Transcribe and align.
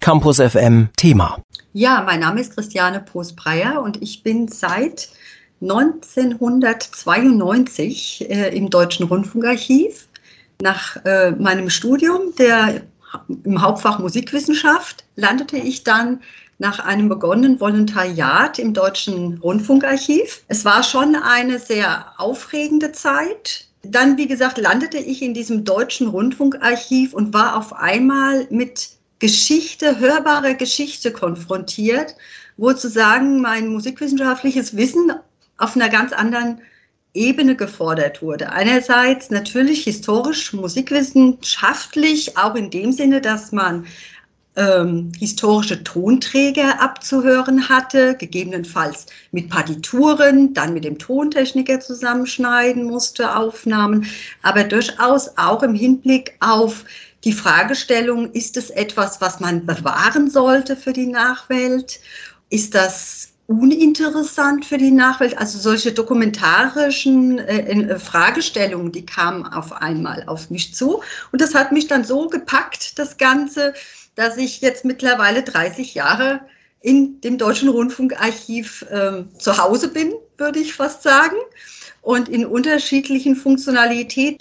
Campus 0.00 0.38
FM 0.38 0.88
Thema. 0.96 1.40
Ja, 1.74 2.02
mein 2.04 2.20
Name 2.20 2.40
ist 2.40 2.54
Christiane 2.54 3.00
Poos-Breyer 3.00 3.82
und 3.82 4.02
ich 4.02 4.22
bin 4.22 4.48
seit 4.48 5.10
1992 5.60 8.30
äh, 8.30 8.56
im 8.56 8.70
Deutschen 8.70 9.06
Rundfunkarchiv. 9.06 10.08
Nach 10.62 10.96
äh, 11.04 11.32
meinem 11.32 11.68
Studium 11.68 12.34
der, 12.38 12.80
im 13.44 13.60
Hauptfach 13.60 13.98
Musikwissenschaft 13.98 15.04
landete 15.16 15.58
ich 15.58 15.84
dann 15.84 16.22
nach 16.58 16.78
einem 16.80 17.08
begonnenen 17.08 17.60
Volontariat 17.60 18.58
im 18.58 18.74
Deutschen 18.74 19.38
Rundfunkarchiv. 19.38 20.42
Es 20.48 20.64
war 20.64 20.82
schon 20.82 21.14
eine 21.14 21.58
sehr 21.58 22.06
aufregende 22.18 22.92
Zeit. 22.92 23.66
Dann, 23.82 24.18
wie 24.18 24.28
gesagt, 24.28 24.58
landete 24.58 24.98
ich 24.98 25.22
in 25.22 25.32
diesem 25.34 25.64
Deutschen 25.64 26.08
Rundfunkarchiv 26.08 27.14
und 27.14 27.32
war 27.32 27.56
auf 27.56 27.72
einmal 27.74 28.46
mit 28.50 28.99
Geschichte, 29.20 30.00
hörbare 30.00 30.56
Geschichte 30.56 31.12
konfrontiert, 31.12 32.16
wo 32.56 32.72
zu 32.72 32.88
sagen 32.88 33.40
mein 33.40 33.68
musikwissenschaftliches 33.68 34.76
Wissen 34.76 35.12
auf 35.58 35.76
einer 35.76 35.88
ganz 35.88 36.12
anderen 36.12 36.60
Ebene 37.12 37.54
gefordert 37.54 38.22
wurde. 38.22 38.50
Einerseits 38.50 39.30
natürlich 39.30 39.84
historisch, 39.84 40.52
musikwissenschaftlich, 40.52 42.36
auch 42.36 42.54
in 42.54 42.70
dem 42.70 42.92
Sinne, 42.92 43.20
dass 43.20 43.52
man 43.52 43.86
ähm, 44.56 45.12
historische 45.18 45.82
Tonträger 45.84 46.80
abzuhören 46.80 47.68
hatte, 47.68 48.16
gegebenenfalls 48.16 49.06
mit 49.32 49.48
Partituren, 49.48 50.54
dann 50.54 50.74
mit 50.74 50.84
dem 50.84 50.98
Tontechniker 50.98 51.80
zusammenschneiden 51.80 52.84
musste, 52.84 53.36
Aufnahmen, 53.36 54.06
aber 54.42 54.64
durchaus 54.64 55.36
auch 55.36 55.62
im 55.62 55.74
Hinblick 55.74 56.36
auf 56.40 56.84
die 57.24 57.32
Fragestellung, 57.32 58.32
ist 58.32 58.56
es 58.56 58.70
etwas, 58.70 59.20
was 59.20 59.40
man 59.40 59.66
bewahren 59.66 60.30
sollte 60.30 60.76
für 60.76 60.92
die 60.92 61.06
Nachwelt? 61.06 62.00
Ist 62.48 62.74
das 62.74 63.28
uninteressant 63.46 64.64
für 64.64 64.78
die 64.78 64.90
Nachwelt? 64.90 65.36
Also 65.36 65.58
solche 65.58 65.92
dokumentarischen 65.92 67.38
äh, 67.38 67.58
äh, 67.58 67.98
Fragestellungen, 67.98 68.92
die 68.92 69.04
kamen 69.04 69.44
auf 69.44 69.72
einmal 69.72 70.24
auf 70.26 70.50
mich 70.50 70.74
zu. 70.74 71.02
Und 71.32 71.40
das 71.40 71.54
hat 71.54 71.72
mich 71.72 71.88
dann 71.88 72.04
so 72.04 72.28
gepackt, 72.28 72.98
das 72.98 73.18
Ganze, 73.18 73.74
dass 74.14 74.36
ich 74.36 74.60
jetzt 74.60 74.84
mittlerweile 74.84 75.42
30 75.42 75.94
Jahre 75.94 76.40
in 76.80 77.20
dem 77.20 77.36
Deutschen 77.36 77.68
Rundfunkarchiv 77.68 78.82
äh, 78.90 79.24
zu 79.38 79.58
Hause 79.58 79.88
bin, 79.88 80.14
würde 80.38 80.58
ich 80.58 80.72
fast 80.72 81.02
sagen 81.02 81.36
und 82.02 82.28
in 82.28 82.46
unterschiedlichen 82.46 83.36
Funktionalitäten. 83.36 84.38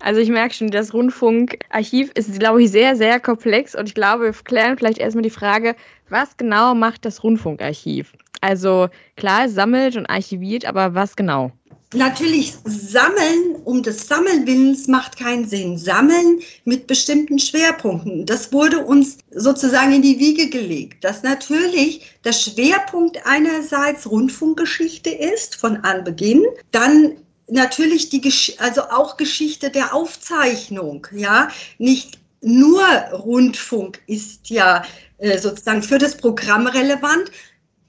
Also 0.00 0.20
ich 0.20 0.28
merke 0.28 0.54
schon, 0.54 0.70
das 0.70 0.92
Rundfunkarchiv 0.94 2.10
ist, 2.14 2.38
glaube 2.38 2.62
ich, 2.62 2.70
sehr, 2.70 2.96
sehr 2.96 3.20
komplex 3.20 3.74
und 3.74 3.88
ich 3.88 3.94
glaube, 3.94 4.24
wir 4.24 4.32
klären 4.32 4.76
vielleicht 4.76 4.98
erstmal 4.98 5.22
die 5.22 5.30
Frage, 5.30 5.74
was 6.08 6.36
genau 6.36 6.74
macht 6.74 7.04
das 7.04 7.22
Rundfunkarchiv? 7.22 8.12
Also 8.40 8.88
klar, 9.16 9.46
es 9.46 9.54
sammelt 9.54 9.96
und 9.96 10.06
archiviert, 10.06 10.66
aber 10.66 10.94
was 10.94 11.16
genau? 11.16 11.52
Natürlich 11.94 12.54
sammeln 12.64 13.56
um 13.64 13.82
des 13.82 14.06
Sammelwillens 14.06 14.88
macht 14.88 15.18
keinen 15.18 15.48
Sinn. 15.48 15.78
Sammeln 15.78 16.40
mit 16.64 16.86
bestimmten 16.86 17.38
Schwerpunkten. 17.38 18.26
Das 18.26 18.52
wurde 18.52 18.84
uns 18.84 19.18
sozusagen 19.30 19.92
in 19.92 20.02
die 20.02 20.18
Wiege 20.18 20.48
gelegt, 20.48 21.04
dass 21.04 21.22
natürlich 21.22 22.02
der 22.24 22.32
Schwerpunkt 22.32 23.18
einerseits 23.24 24.10
Rundfunkgeschichte 24.10 25.10
ist 25.10 25.56
von 25.56 25.76
Anbeginn, 25.78 26.44
dann 26.70 27.16
natürlich 27.48 28.08
die 28.08 28.22
also 28.58 28.82
auch 28.82 29.16
Geschichte 29.16 29.70
der 29.70 29.94
Aufzeichnung, 29.94 31.06
ja, 31.12 31.48
nicht 31.78 32.18
nur 32.40 32.84
Rundfunk 33.12 34.00
ist 34.06 34.50
ja 34.50 34.84
äh, 35.18 35.38
sozusagen 35.38 35.82
für 35.82 35.98
das 35.98 36.16
Programm 36.16 36.66
relevant, 36.66 37.30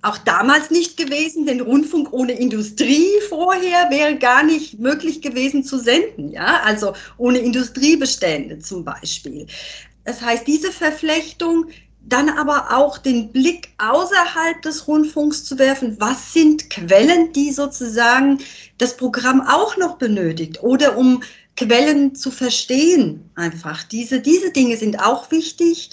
auch 0.05 0.17
damals 0.19 0.69
nicht 0.69 0.97
gewesen, 0.97 1.45
denn 1.45 1.61
Rundfunk 1.61 2.13
ohne 2.13 2.33
Industrie 2.33 3.09
vorher 3.29 3.89
wäre 3.89 4.17
gar 4.17 4.43
nicht 4.43 4.79
möglich 4.79 5.21
gewesen 5.21 5.63
zu 5.63 5.79
senden, 5.79 6.31
ja, 6.31 6.61
also 6.63 6.93
ohne 7.17 7.39
Industriebestände 7.39 8.59
zum 8.59 8.83
Beispiel. 8.85 9.47
Das 10.03 10.21
heißt, 10.21 10.45
diese 10.45 10.71
Verflechtung, 10.71 11.65
dann 12.07 12.29
aber 12.29 12.77
auch 12.77 12.99
den 12.99 13.31
Blick 13.31 13.69
außerhalb 13.79 14.61
des 14.61 14.88
Rundfunks 14.88 15.44
zu 15.44 15.57
werfen, 15.57 15.97
was 15.99 16.33
sind 16.33 16.69
Quellen, 16.69 17.33
die 17.33 17.51
sozusagen 17.51 18.39
das 18.77 18.95
Programm 18.95 19.41
auch 19.41 19.75
noch 19.77 19.97
benötigt 19.97 20.61
oder 20.61 20.97
um 20.97 21.23
Quellen 21.57 22.13
zu 22.13 22.29
verstehen 22.29 23.31
einfach. 23.35 23.83
Diese, 23.83 24.19
diese 24.19 24.51
Dinge 24.51 24.77
sind 24.77 24.99
auch 24.99 25.31
wichtig. 25.31 25.89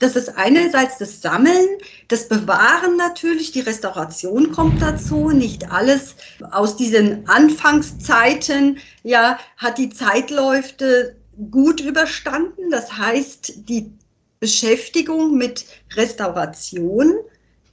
Das 0.00 0.16
ist 0.16 0.38
einerseits 0.38 0.96
das 0.96 1.20
Sammeln, 1.20 1.68
das 2.08 2.26
Bewahren 2.26 2.96
natürlich, 2.96 3.52
die 3.52 3.60
Restauration 3.60 4.50
kommt 4.50 4.80
dazu. 4.80 5.28
Nicht 5.28 5.70
alles 5.70 6.16
aus 6.50 6.74
diesen 6.76 7.28
Anfangszeiten, 7.28 8.78
ja, 9.02 9.38
hat 9.58 9.76
die 9.76 9.90
Zeitläufe 9.90 11.16
gut 11.50 11.82
überstanden. 11.82 12.70
Das 12.70 12.96
heißt, 12.96 13.68
die 13.68 13.92
Beschäftigung 14.40 15.36
mit 15.36 15.66
Restauration 15.94 17.12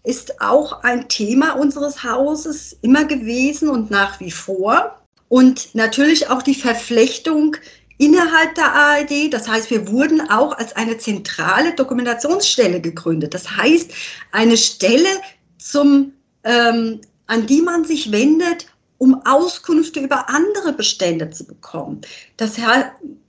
ist 0.04 0.42
auch 0.42 0.84
ein 0.84 1.08
Thema 1.08 1.54
unseres 1.54 2.04
Hauses 2.04 2.78
immer 2.82 3.06
gewesen 3.06 3.70
und 3.70 3.90
nach 3.90 4.20
wie 4.20 4.32
vor. 4.32 5.02
Und 5.30 5.74
natürlich 5.76 6.30
auch 6.30 6.42
die 6.42 6.56
Verflechtung 6.56 7.56
innerhalb 7.98 8.56
der 8.56 8.74
ARD. 8.74 9.34
Das 9.34 9.48
heißt, 9.48 9.70
wir 9.70 9.88
wurden 9.88 10.30
auch 10.30 10.58
als 10.58 10.76
eine 10.76 10.98
zentrale 10.98 11.74
Dokumentationsstelle 11.74 12.82
gegründet. 12.82 13.34
Das 13.34 13.50
heißt, 13.50 13.92
eine 14.32 14.58
Stelle, 14.58 15.10
zum, 15.58 16.14
ähm, 16.44 17.02
an 17.26 17.46
die 17.48 17.62
man 17.62 17.84
sich 17.84 18.12
wendet, 18.12 18.68
um 18.98 19.22
Auskünfte 19.26 20.00
über 20.00 20.30
andere 20.30 20.74
Bestände 20.74 21.30
zu 21.30 21.46
bekommen. 21.46 22.02
Das, 22.38 22.54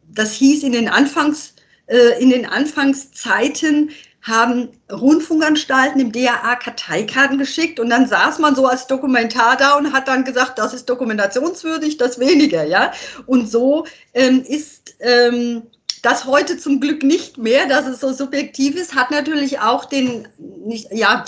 das 0.09 0.33
hieß 0.33 0.63
in 0.63 0.73
den, 0.73 0.89
Anfangs, 0.89 1.55
äh, 1.87 2.21
in 2.23 2.31
den 2.31 2.47
Anfangszeiten, 2.47 3.91
haben 4.29 4.69
Rundfunkanstalten 4.91 6.01
im 6.01 6.13
DAA 6.13 6.57
Karteikarten 6.57 7.39
geschickt 7.39 7.81
und 7.81 7.91
dann 7.91 8.07
saß 8.07 8.39
man 8.39 8.55
so 8.55 8.67
als 8.67 8.87
Dokumentar 8.87 9.57
da 9.57 9.77
und 9.77 9.93
hat 9.93 10.09
dann 10.09 10.25
gesagt, 10.25 10.59
das 10.59 10.75
ist 10.75 10.89
dokumentationswürdig, 10.89 11.97
das 11.97 12.19
weniger, 12.19 12.65
ja. 12.65 12.93
Und 13.27 13.51
so 13.51 13.87
ähm, 14.15 14.43
ist 14.47 14.95
ähm, 15.01 15.63
das 16.03 16.25
heute 16.27 16.59
zum 16.59 16.81
Glück 16.81 17.03
nicht 17.03 17.39
mehr, 17.39 17.67
dass 17.67 17.87
es 17.87 18.01
so 18.01 18.13
subjektiv 18.13 18.77
ist, 18.77 18.95
hat 18.95 19.11
natürlich 19.11 19.61
auch 19.61 19.85
den, 19.85 20.29
nicht, 20.39 20.89
ja, 20.93 21.25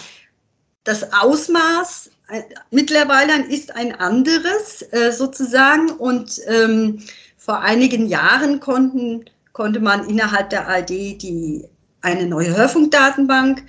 das 0.85 1.13
Ausmaß 1.13 2.11
äh, 2.29 2.43
mittlerweile 2.71 3.45
ist 3.47 3.75
ein 3.75 3.95
anderes 3.95 4.83
äh, 4.93 5.13
sozusagen 5.13 5.91
und 5.91 6.41
ähm, 6.47 7.03
vor 7.37 7.61
einigen 7.61 8.07
Jahren 8.07 8.61
konnten, 8.61 9.25
konnte 9.53 9.81
man 9.81 10.09
innerhalb 10.09 10.51
der 10.51 10.69
ARD 10.69 10.91
die 10.91 11.65
eine 12.03 12.27
neue 12.27 12.57
Hörfunkdatenbank 12.57 13.63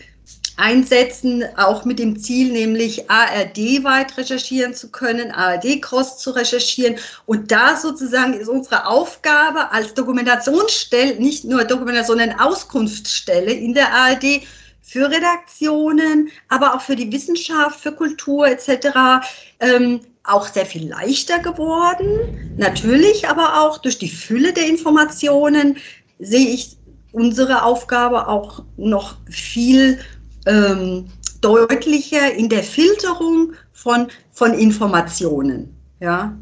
einsetzen, 0.58 1.44
auch 1.58 1.86
mit 1.86 1.98
dem 1.98 2.20
Ziel, 2.20 2.52
nämlich 2.52 3.10
ARD 3.10 3.84
weit 3.84 4.16
recherchieren 4.18 4.74
zu 4.74 4.92
können, 4.92 5.32
ARD 5.32 5.82
Cross 5.82 6.20
zu 6.20 6.32
recherchieren. 6.32 6.98
Und 7.26 7.52
da 7.52 7.76
sozusagen 7.76 8.34
ist 8.34 8.48
unsere 8.48 8.86
Aufgabe 8.86 9.72
als 9.72 9.94
Dokumentationsstelle, 9.94 11.16
nicht 11.16 11.46
nur 11.46 11.64
Dokumentation, 11.64 12.20
sondern 12.20 12.40
Auskunftsstelle 12.40 13.52
in 13.52 13.74
der 13.74 13.94
ARD 13.94 14.42
für 14.82 15.10
Redaktionen, 15.10 16.30
aber 16.50 16.76
auch 16.76 16.82
für 16.82 16.96
die 16.96 17.12
Wissenschaft, 17.12 17.80
für 17.80 17.94
Kultur 17.94 18.48
etc. 18.48 19.26
Ähm, 19.60 20.02
auch 20.24 20.48
sehr 20.48 20.66
viel 20.66 20.90
leichter 20.90 21.40
geworden. 21.40 22.54
Natürlich, 22.58 23.28
aber 23.28 23.62
auch 23.62 23.78
durch 23.78 23.98
die 23.98 24.10
Fülle 24.10 24.54
der 24.54 24.68
Informationen 24.68 25.78
sehe 26.20 26.50
ich 26.50 26.78
unsere 27.12 27.64
Aufgabe 27.64 28.28
auch 28.28 28.64
noch 28.78 29.18
viel 29.30 30.00
ähm, 30.46 31.06
deutlicher 31.42 32.34
in 32.34 32.50
der 32.50 32.64
Filterung 32.64 33.54
von, 33.74 34.08
von 34.32 34.54
Informationen. 34.54 35.76
Ja, 36.00 36.36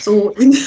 so 0.00 0.30
in 0.30 0.56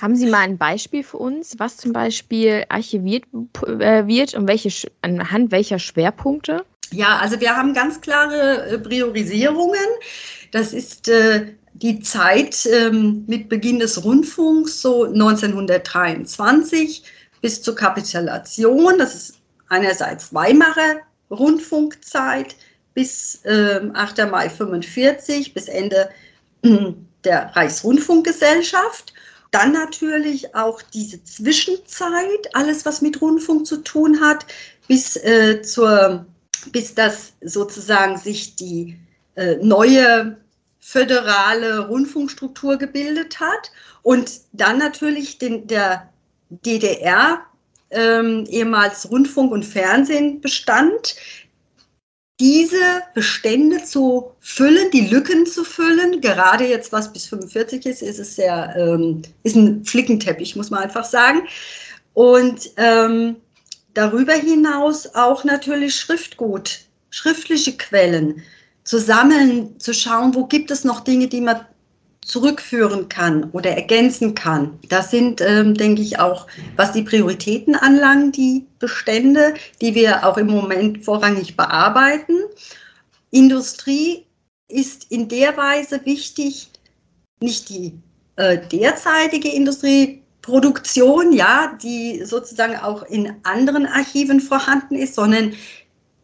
Haben 0.00 0.14
Sie 0.14 0.26
mal 0.26 0.40
ein 0.40 0.58
Beispiel 0.58 1.02
für 1.02 1.16
uns, 1.16 1.58
was 1.58 1.76
zum 1.76 1.92
Beispiel 1.92 2.64
archiviert 2.68 3.24
äh, 3.66 4.06
wird 4.06 4.34
und 4.34 4.46
welche, 4.46 4.88
anhand 5.02 5.50
welcher 5.50 5.80
Schwerpunkte? 5.80 6.64
Ja, 6.92 7.18
also 7.18 7.40
wir 7.40 7.56
haben 7.56 7.74
ganz 7.74 8.00
klare 8.00 8.66
äh, 8.66 8.78
Priorisierungen. 8.78 9.86
Das 10.52 10.72
ist 10.72 11.08
äh, 11.08 11.46
die 11.74 11.98
Zeit 12.00 12.66
ähm, 12.72 13.24
mit 13.26 13.48
Beginn 13.48 13.80
des 13.80 14.04
Rundfunks, 14.04 14.80
so 14.80 15.04
1923 15.04 17.02
bis 17.46 17.62
zur 17.62 17.76
Kapitulation. 17.76 18.98
Das 18.98 19.14
ist 19.14 19.34
einerseits 19.68 20.34
Weimarer 20.34 20.96
Rundfunkzeit 21.30 22.56
bis 22.92 23.44
äh, 23.44 23.88
8. 23.94 24.28
Mai 24.28 24.50
45 24.50 25.54
bis 25.54 25.68
Ende 25.68 26.10
äh, 26.62 26.92
der 27.22 27.54
Reichsrundfunkgesellschaft. 27.54 29.12
Dann 29.52 29.70
natürlich 29.70 30.56
auch 30.56 30.82
diese 30.82 31.22
Zwischenzeit, 31.22 32.52
alles 32.52 32.84
was 32.84 33.00
mit 33.00 33.20
Rundfunk 33.20 33.64
zu 33.64 33.76
tun 33.76 34.20
hat, 34.20 34.44
bis 34.88 35.14
äh, 35.14 35.62
zur, 35.62 36.26
bis 36.72 36.96
das 36.96 37.34
sozusagen 37.42 38.18
sich 38.18 38.56
die 38.56 38.98
äh, 39.36 39.54
neue 39.62 40.36
föderale 40.80 41.86
Rundfunkstruktur 41.86 42.76
gebildet 42.76 43.38
hat 43.38 43.70
und 44.02 44.40
dann 44.52 44.78
natürlich 44.78 45.38
den, 45.38 45.68
der 45.68 46.10
DDR 46.50 47.40
ähm, 47.90 48.44
ehemals 48.48 49.10
Rundfunk 49.10 49.52
und 49.52 49.64
Fernsehen 49.64 50.40
bestand, 50.40 51.16
diese 52.38 53.02
Bestände 53.14 53.82
zu 53.82 54.32
füllen, 54.40 54.90
die 54.90 55.06
Lücken 55.06 55.46
zu 55.46 55.64
füllen. 55.64 56.20
Gerade 56.20 56.66
jetzt, 56.66 56.92
was 56.92 57.12
bis 57.12 57.26
45 57.26 57.86
ist, 57.86 58.02
ist 58.02 58.18
es 58.18 58.36
sehr, 58.36 58.74
ähm, 58.76 59.22
ist 59.42 59.56
ein 59.56 59.84
Flickenteppich, 59.84 60.54
muss 60.54 60.70
man 60.70 60.82
einfach 60.82 61.04
sagen. 61.04 61.42
Und 62.12 62.70
ähm, 62.76 63.36
darüber 63.94 64.34
hinaus 64.34 65.14
auch 65.14 65.44
natürlich 65.44 65.96
Schriftgut, 65.96 66.80
schriftliche 67.08 67.76
Quellen 67.76 68.42
zu 68.84 68.98
sammeln, 68.98 69.80
zu 69.80 69.94
schauen, 69.94 70.34
wo 70.34 70.44
gibt 70.44 70.70
es 70.70 70.84
noch 70.84 71.00
Dinge, 71.00 71.28
die 71.28 71.40
man 71.40 71.66
zurückführen 72.26 73.08
kann 73.08 73.50
oder 73.52 73.70
ergänzen 73.70 74.34
kann. 74.34 74.78
Das 74.88 75.12
sind, 75.12 75.40
ähm, 75.40 75.74
denke 75.74 76.02
ich, 76.02 76.18
auch, 76.18 76.48
was 76.74 76.92
die 76.92 77.02
Prioritäten 77.02 77.76
anlangt, 77.76 78.36
die 78.36 78.66
Bestände, 78.80 79.54
die 79.80 79.94
wir 79.94 80.26
auch 80.26 80.36
im 80.36 80.48
Moment 80.48 81.04
vorrangig 81.04 81.56
bearbeiten. 81.56 82.34
Industrie 83.30 84.26
ist 84.68 85.10
in 85.10 85.28
der 85.28 85.56
Weise 85.56 86.04
wichtig, 86.04 86.68
nicht 87.40 87.68
die 87.68 87.92
äh, 88.34 88.58
derzeitige 88.58 89.48
Industrieproduktion, 89.48 91.32
ja, 91.32 91.78
die 91.80 92.24
sozusagen 92.24 92.76
auch 92.76 93.04
in 93.04 93.34
anderen 93.44 93.86
Archiven 93.86 94.40
vorhanden 94.40 94.96
ist, 94.96 95.14
sondern 95.14 95.52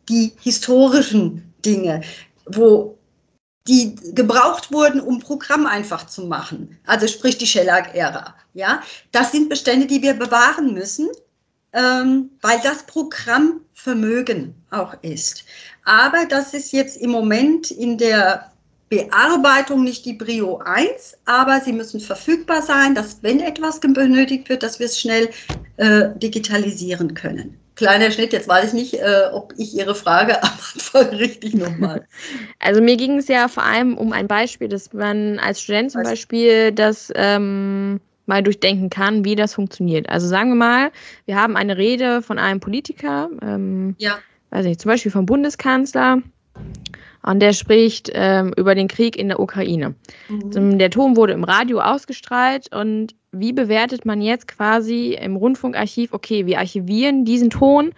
die 0.09 0.33
historischen 0.41 1.55
Dinge, 1.65 2.01
wo 2.47 2.99
die 3.69 3.95
gebraucht 4.15 4.73
wurden, 4.73 5.01
um 5.01 5.21
Programm 5.21 5.67
einfach 5.67 6.07
zu 6.07 6.27
machen. 6.27 6.79
Also 6.85 7.07
sprich 7.07 7.39
die 7.39 7.47
Shellac-Ära. 7.47 8.35
Ja, 8.55 8.83
das 9.13 9.33
sind 9.33 9.49
Bestände, 9.49 9.87
die 9.87 10.03
wir 10.03 10.15
bewahren 10.15 10.75
müssen, 10.75 11.09
ähm, 11.73 12.31
weil 12.41 12.61
das 12.63 12.85
Programmvermögen 12.85 14.55
auch 14.71 14.95
ist. 15.03 15.45
Aber 15.85 16.27
das 16.27 16.55
ist 16.55 16.73
jetzt 16.73 16.97
im 16.97 17.11
Moment 17.11 17.71
in 17.71 17.99
der 17.99 18.53
Bearbeitung 18.89 19.85
nicht 19.85 20.05
die 20.05 20.13
Brio 20.13 20.59
1, 20.59 21.17
aber 21.25 21.61
sie 21.61 21.73
müssen 21.73 21.99
verfügbar 21.99 22.61
sein, 22.61 22.95
dass 22.95 23.23
wenn 23.23 23.41
etwas 23.41 23.81
benötigt 23.81 24.49
wird, 24.51 24.63
dass 24.63 24.81
wir 24.81 24.87
es 24.87 25.01
schnell 25.01 25.31
äh, 25.79 26.11
digitalisieren 26.19 27.15
können 27.15 27.62
kleiner 27.83 28.13
Schnitt. 28.13 28.33
Jetzt 28.33 28.49
weiß 28.49 28.69
ich 28.69 28.73
nicht, 28.75 28.95
äh, 28.95 29.25
ob 29.33 29.53
ich 29.57 29.75
Ihre 29.75 29.95
Frage 29.95 30.43
am 30.43 30.51
Anfang 30.51 31.07
richtig 31.09 31.55
nochmal. 31.55 32.07
Also 32.61 32.81
mir 32.81 32.97
ging 32.97 33.19
es 33.19 33.27
ja 33.27 33.49
vor 33.49 33.65
allem 33.65 33.99
um 33.99 34.13
ein 34.13 34.29
Beispiel, 34.29 34.69
dass 34.69 34.93
man 34.93 35.41
als 35.41 35.61
Student 35.61 35.91
zum 35.91 36.05
Beispiel 36.05 36.71
das 36.71 37.13
ähm, 37.17 38.01
mal 38.27 38.41
durchdenken 38.43 38.89
kann, 38.89 39.25
wie 39.25 39.35
das 39.35 39.55
funktioniert. 39.55 40.09
Also 40.09 40.29
sagen 40.29 40.51
wir 40.51 40.57
mal, 40.57 40.93
wir 41.27 41.35
haben 41.35 41.57
eine 41.57 41.77
Rede 41.77 42.23
von 42.23 42.39
einem 42.39 42.61
Politiker, 42.61 43.29
ähm, 43.43 43.97
ja. 43.99 44.19
weiß 44.51 44.65
nicht, 44.65 44.81
zum 44.81 44.91
Beispiel 44.91 45.11
vom 45.11 45.27
Bundeskanzler. 45.27 46.23
Und 47.23 47.41
der 47.41 47.53
spricht 47.53 48.11
ähm, 48.13 48.53
über 48.57 48.75
den 48.75 48.89
Krieg 48.89 49.17
in 49.17 49.29
der 49.29 49.41
Ukraine. 49.41 49.95
Mhm. 50.29 50.79
Der 50.79 50.91
Ton 50.91 51.17
wurde 51.17 51.33
im 51.33 51.45
Radio 51.45 51.81
ausgestrahlt 51.81 52.75
und 52.75 53.15
wie 53.31 53.53
bewertet 53.53 54.05
man 54.05 54.21
jetzt 54.21 54.49
quasi 54.49 55.15
im 55.15 55.37
Rundfunkarchiv, 55.37 56.13
okay, 56.13 56.47
wir 56.47 56.59
archivieren 56.59 57.25
diesen 57.25 57.51
Ton? 57.51 57.93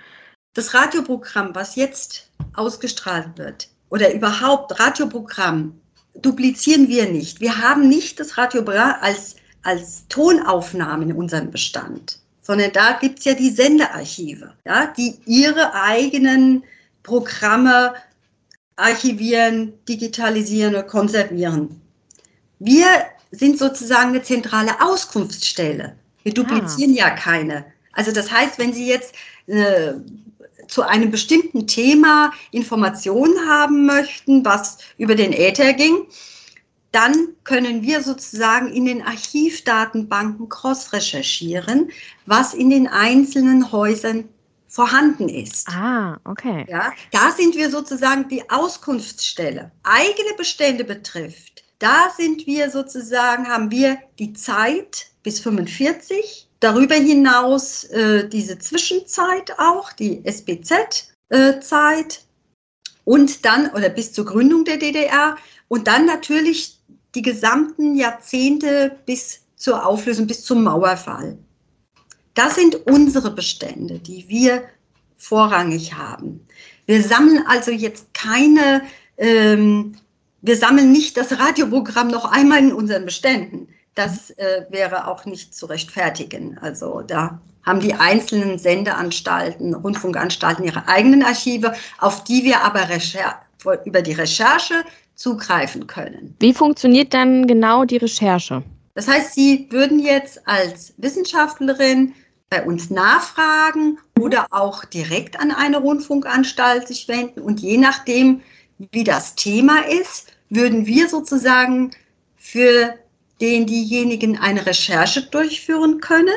Das 0.54 0.74
Radioprogramm, 0.74 1.54
was 1.54 1.74
jetzt 1.74 2.30
ausgestrahlt 2.54 3.36
wird, 3.36 3.68
oder 3.90 4.12
überhaupt 4.14 4.78
Radioprogramm, 4.78 5.74
duplizieren 6.14 6.88
wir 6.88 7.10
nicht. 7.10 7.40
Wir 7.40 7.58
haben 7.58 7.88
nicht 7.88 8.20
das 8.20 8.38
Radioprogramm 8.38 8.94
als, 9.00 9.36
als 9.62 10.06
Tonaufnahme 10.08 11.04
in 11.04 11.12
unserem 11.12 11.50
Bestand, 11.50 12.20
sondern 12.42 12.70
da 12.72 12.98
gibt 13.00 13.18
es 13.18 13.24
ja 13.24 13.34
die 13.34 13.50
Sendearchive, 13.50 14.52
ja, 14.64 14.92
die 14.96 15.16
ihre 15.26 15.74
eigenen 15.74 16.62
Programme 17.02 17.94
archivieren, 18.76 19.72
digitalisieren 19.88 20.74
oder 20.74 20.82
konservieren. 20.82 21.80
Wir 22.58 22.86
sind 23.30 23.58
sozusagen 23.58 24.10
eine 24.10 24.22
zentrale 24.22 24.80
Auskunftsstelle. 24.80 25.96
Wir 26.22 26.32
ah. 26.32 26.34
duplizieren 26.34 26.92
ah. 26.92 26.98
ja 26.98 27.10
keine. 27.10 27.66
Also 27.92 28.12
das 28.12 28.30
heißt, 28.30 28.58
wenn 28.58 28.72
Sie 28.72 28.86
jetzt 28.86 29.14
äh, 29.46 29.94
zu 30.68 30.82
einem 30.82 31.10
bestimmten 31.10 31.66
Thema 31.66 32.32
Informationen 32.50 33.48
haben 33.48 33.86
möchten, 33.86 34.44
was 34.44 34.78
über 34.98 35.14
den 35.14 35.32
Äther 35.32 35.72
ging, 35.74 36.06
dann 36.90 37.28
können 37.42 37.82
wir 37.82 38.02
sozusagen 38.02 38.72
in 38.72 38.84
den 38.84 39.02
Archivdatenbanken 39.02 40.48
cross-recherchieren, 40.48 41.90
was 42.26 42.54
in 42.54 42.70
den 42.70 42.86
einzelnen 42.86 43.72
Häusern 43.72 44.28
vorhanden 44.74 45.28
ist. 45.28 45.68
Ah, 45.68 46.18
okay. 46.24 46.66
Ja, 46.68 46.92
da 47.12 47.30
sind 47.30 47.54
wir 47.54 47.70
sozusagen 47.70 48.28
die 48.28 48.50
Auskunftsstelle. 48.50 49.70
Eigene 49.84 50.34
Bestände 50.36 50.82
betrifft, 50.82 51.62
da 51.78 52.10
sind 52.16 52.44
wir 52.46 52.70
sozusagen, 52.70 53.46
haben 53.46 53.70
wir 53.70 53.98
die 54.18 54.32
Zeit 54.32 55.06
bis 55.22 55.38
45, 55.38 56.48
darüber 56.58 56.96
hinaus 56.96 57.84
äh, 57.84 58.28
diese 58.28 58.58
Zwischenzeit 58.58 59.56
auch, 59.58 59.92
die 59.92 60.24
SBZ-Zeit 60.24 61.04
äh, 61.30 62.24
und 63.04 63.44
dann, 63.44 63.70
oder 63.70 63.90
bis 63.90 64.12
zur 64.12 64.24
Gründung 64.24 64.64
der 64.64 64.78
DDR 64.78 65.36
und 65.68 65.86
dann 65.86 66.04
natürlich 66.04 66.80
die 67.14 67.22
gesamten 67.22 67.94
Jahrzehnte 67.94 68.98
bis 69.06 69.40
zur 69.54 69.86
Auflösung, 69.86 70.26
bis 70.26 70.44
zum 70.44 70.64
Mauerfall. 70.64 71.38
Das 72.34 72.56
sind 72.56 72.86
unsere 72.86 73.30
Bestände, 73.30 73.98
die 73.98 74.28
wir 74.28 74.64
vorrangig 75.16 75.94
haben. 75.94 76.46
Wir 76.86 77.02
sammeln 77.02 77.44
also 77.46 77.70
jetzt 77.70 78.12
keine 78.12 78.82
ähm, 79.16 79.96
wir 80.44 80.58
sammeln 80.58 80.92
nicht 80.92 81.16
das 81.16 81.38
Radioprogramm 81.38 82.08
noch 82.08 82.30
einmal 82.30 82.58
in 82.58 82.72
unseren 82.74 83.06
Beständen. 83.06 83.66
Das 83.94 84.28
äh, 84.30 84.66
wäre 84.68 85.08
auch 85.08 85.24
nicht 85.24 85.54
zu 85.54 85.64
rechtfertigen. 85.64 86.58
Also 86.58 87.00
da 87.00 87.40
haben 87.64 87.80
die 87.80 87.94
einzelnen 87.94 88.58
Sendeanstalten, 88.58 89.74
Rundfunkanstalten 89.74 90.62
ihre 90.66 90.86
eigenen 90.86 91.22
Archive, 91.22 91.72
auf 91.98 92.24
die 92.24 92.44
wir 92.44 92.60
aber 92.60 92.90
Recher 92.90 93.40
über 93.86 94.02
die 94.02 94.12
Recherche 94.12 94.84
zugreifen 95.14 95.86
können. 95.86 96.36
Wie 96.40 96.52
funktioniert 96.52 97.14
dann 97.14 97.46
genau 97.46 97.86
die 97.86 97.96
Recherche? 97.96 98.62
Das 98.94 99.08
heißt, 99.08 99.32
Sie 99.32 99.66
würden 99.70 99.98
jetzt 99.98 100.46
als 100.46 100.92
Wissenschaftlerin 100.98 102.12
bei 102.54 102.64
uns 102.64 102.88
nachfragen 102.88 103.98
oder 104.20 104.46
auch 104.50 104.84
direkt 104.84 105.40
an 105.40 105.50
eine 105.50 105.78
Rundfunkanstalt 105.78 106.86
sich 106.86 107.08
wenden. 107.08 107.40
Und 107.40 107.60
je 107.60 107.78
nachdem, 107.78 108.42
wie 108.92 109.02
das 109.02 109.34
Thema 109.34 109.80
ist, 109.88 110.28
würden 110.50 110.86
wir 110.86 111.08
sozusagen 111.08 111.90
für 112.36 112.94
den 113.40 113.66
diejenigen 113.66 114.38
eine 114.38 114.64
Recherche 114.66 115.22
durchführen 115.22 116.00
können. 116.00 116.36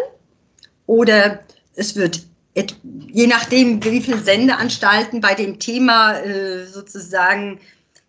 Oder 0.88 1.42
es 1.76 1.96
wird 1.96 2.24
je 3.12 3.28
nachdem, 3.28 3.84
wie 3.84 4.02
viele 4.02 4.18
Sendeanstalten 4.18 5.22
bei 5.22 5.36
dem 5.36 5.60
Thema 5.60 6.18
äh, 6.18 6.66
sozusagen 6.66 7.60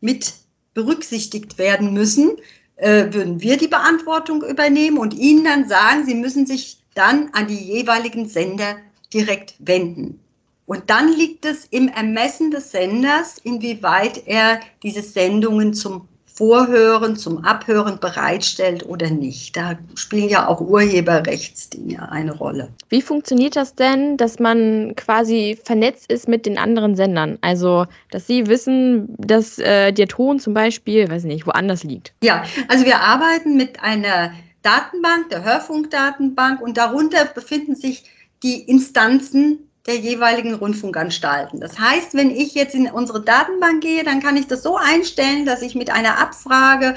mit 0.00 0.32
berücksichtigt 0.72 1.58
werden 1.58 1.92
müssen, 1.92 2.38
äh, 2.76 3.12
würden 3.12 3.42
wir 3.42 3.58
die 3.58 3.68
Beantwortung 3.68 4.42
übernehmen 4.42 4.96
und 4.96 5.12
Ihnen 5.12 5.44
dann 5.44 5.68
sagen, 5.68 6.06
Sie 6.06 6.14
müssen 6.14 6.46
sich 6.46 6.78
dann 6.98 7.30
an 7.32 7.46
die 7.46 7.54
jeweiligen 7.54 8.28
Sender 8.28 8.76
direkt 9.12 9.54
wenden. 9.60 10.20
Und 10.66 10.90
dann 10.90 11.10
liegt 11.12 11.46
es 11.46 11.64
im 11.66 11.88
Ermessen 11.88 12.50
des 12.50 12.72
Senders, 12.72 13.38
inwieweit 13.38 14.26
er 14.26 14.60
diese 14.82 15.00
Sendungen 15.00 15.72
zum 15.72 16.06
Vorhören, 16.26 17.16
zum 17.16 17.44
Abhören 17.44 17.98
bereitstellt 17.98 18.86
oder 18.86 19.10
nicht. 19.10 19.56
Da 19.56 19.76
spielen 19.96 20.28
ja 20.28 20.46
auch 20.46 20.60
Urheberrechtsdinge 20.60 22.12
eine 22.12 22.32
Rolle. 22.32 22.68
Wie 22.90 23.02
funktioniert 23.02 23.56
das 23.56 23.74
denn, 23.74 24.16
dass 24.16 24.38
man 24.38 24.94
quasi 24.94 25.58
vernetzt 25.64 26.12
ist 26.12 26.28
mit 26.28 26.46
den 26.46 26.56
anderen 26.56 26.94
Sendern? 26.94 27.38
Also, 27.40 27.86
dass 28.12 28.28
Sie 28.28 28.46
wissen, 28.46 29.16
dass 29.18 29.58
äh, 29.58 29.90
der 29.90 30.06
Ton 30.06 30.38
zum 30.38 30.54
Beispiel, 30.54 31.10
weiß 31.10 31.24
nicht, 31.24 31.44
woanders 31.44 31.82
liegt. 31.82 32.12
Ja, 32.22 32.44
also 32.68 32.84
wir 32.84 33.00
arbeiten 33.00 33.56
mit 33.56 33.82
einer 33.82 34.30
Datenbank, 34.62 35.30
der 35.30 35.44
Hörfunkdatenbank, 35.44 36.60
und 36.60 36.76
darunter 36.76 37.24
befinden 37.24 37.76
sich 37.76 38.04
die 38.42 38.62
Instanzen 38.62 39.70
der 39.86 39.96
jeweiligen 39.96 40.54
Rundfunkanstalten. 40.54 41.60
Das 41.60 41.78
heißt, 41.78 42.14
wenn 42.14 42.30
ich 42.30 42.54
jetzt 42.54 42.74
in 42.74 42.90
unsere 42.90 43.22
Datenbank 43.22 43.82
gehe, 43.82 44.04
dann 44.04 44.20
kann 44.20 44.36
ich 44.36 44.46
das 44.46 44.62
so 44.62 44.76
einstellen, 44.76 45.46
dass 45.46 45.62
ich 45.62 45.74
mit 45.74 45.90
einer 45.90 46.18
Abfrage 46.18 46.94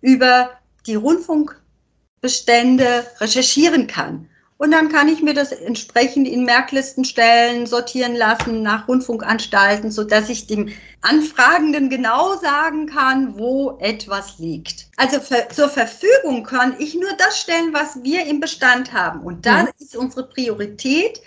über 0.00 0.50
die 0.86 0.94
Rundfunkbestände 0.94 3.06
recherchieren 3.20 3.86
kann. 3.86 4.29
Und 4.60 4.72
dann 4.72 4.90
kann 4.90 5.08
ich 5.08 5.22
mir 5.22 5.32
das 5.32 5.52
entsprechend 5.52 6.28
in 6.28 6.44
Merklisten 6.44 7.06
stellen, 7.06 7.64
sortieren 7.64 8.14
lassen 8.14 8.60
nach 8.60 8.86
Rundfunkanstalten, 8.88 9.90
sodass 9.90 10.28
ich 10.28 10.48
dem 10.48 10.68
Anfragenden 11.00 11.88
genau 11.88 12.36
sagen 12.36 12.84
kann, 12.84 13.38
wo 13.38 13.78
etwas 13.80 14.38
liegt. 14.38 14.88
Also 14.98 15.18
zur 15.50 15.70
Verfügung 15.70 16.44
kann 16.44 16.76
ich 16.78 16.94
nur 16.94 17.08
das 17.16 17.40
stellen, 17.40 17.72
was 17.72 18.02
wir 18.02 18.26
im 18.26 18.40
Bestand 18.40 18.92
haben. 18.92 19.20
Und 19.20 19.46
da 19.46 19.62
mhm. 19.62 19.68
ist 19.78 19.96
unsere 19.96 20.28
Priorität 20.28 21.22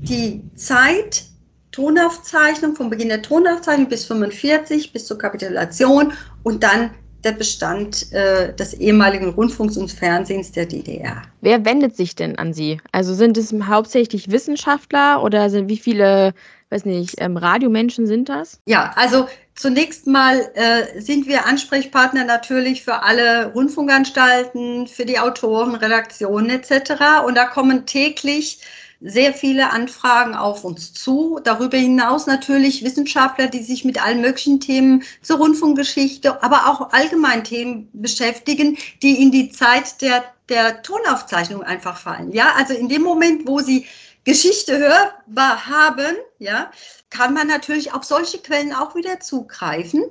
die 0.00 0.42
Zeit, 0.56 1.26
Tonaufzeichnung, 1.70 2.74
vom 2.74 2.90
Beginn 2.90 3.08
der 3.08 3.22
Tonaufzeichnung 3.22 3.88
bis 3.88 4.04
45, 4.06 4.92
bis 4.92 5.06
zur 5.06 5.18
Kapitulation 5.18 6.12
und 6.42 6.64
dann 6.64 6.90
der 7.24 7.32
Bestand 7.32 8.12
äh, 8.12 8.54
des 8.54 8.74
ehemaligen 8.74 9.30
Rundfunks 9.30 9.76
und 9.76 9.90
Fernsehens 9.90 10.52
der 10.52 10.66
DDR. 10.66 11.22
Wer 11.40 11.64
wendet 11.64 11.96
sich 11.96 12.14
denn 12.14 12.36
an 12.36 12.52
Sie? 12.52 12.80
Also 12.92 13.14
sind 13.14 13.36
es 13.36 13.52
hauptsächlich 13.66 14.30
Wissenschaftler 14.30 15.22
oder 15.22 15.50
sind 15.50 15.68
wie 15.68 15.76
viele, 15.76 16.34
weiß 16.70 16.84
nicht, 16.84 17.16
ähm, 17.18 17.36
Radiomenschen 17.36 18.06
sind 18.06 18.28
das? 18.28 18.60
Ja, 18.66 18.92
also 18.96 19.26
zunächst 19.54 20.06
mal 20.06 20.50
äh, 20.54 21.00
sind 21.00 21.26
wir 21.26 21.46
Ansprechpartner 21.46 22.24
natürlich 22.24 22.84
für 22.84 23.02
alle 23.02 23.52
Rundfunkanstalten, 23.52 24.86
für 24.86 25.04
die 25.04 25.18
Autoren, 25.18 25.74
Redaktionen 25.74 26.50
etc. 26.50 27.24
Und 27.26 27.36
da 27.36 27.46
kommen 27.46 27.86
täglich 27.86 28.60
sehr 29.04 29.34
viele 29.34 29.70
Anfragen 29.70 30.34
auf 30.34 30.64
uns 30.64 30.94
zu. 30.94 31.38
Darüber 31.44 31.76
hinaus 31.76 32.26
natürlich 32.26 32.82
Wissenschaftler, 32.82 33.48
die 33.48 33.62
sich 33.62 33.84
mit 33.84 34.02
allen 34.02 34.22
möglichen 34.22 34.60
Themen 34.60 35.02
zur 35.20 35.36
Rundfunkgeschichte, 35.36 36.42
aber 36.42 36.68
auch 36.68 36.92
allgemein 36.92 37.44
Themen 37.44 37.88
beschäftigen, 37.92 38.78
die 39.02 39.20
in 39.22 39.30
die 39.30 39.50
Zeit 39.50 40.00
der, 40.00 40.24
der 40.48 40.82
Tonaufzeichnung 40.82 41.62
einfach 41.62 41.98
fallen. 41.98 42.32
Ja, 42.32 42.54
also 42.56 42.72
in 42.72 42.88
dem 42.88 43.02
Moment, 43.02 43.46
wo 43.46 43.60
sie 43.60 43.86
Geschichte 44.24 44.78
hörbar 44.78 45.66
haben, 45.66 46.16
ja, 46.38 46.70
kann 47.10 47.34
man 47.34 47.46
natürlich 47.46 47.92
auf 47.92 48.04
solche 48.04 48.38
Quellen 48.38 48.72
auch 48.72 48.94
wieder 48.94 49.20
zugreifen. 49.20 50.02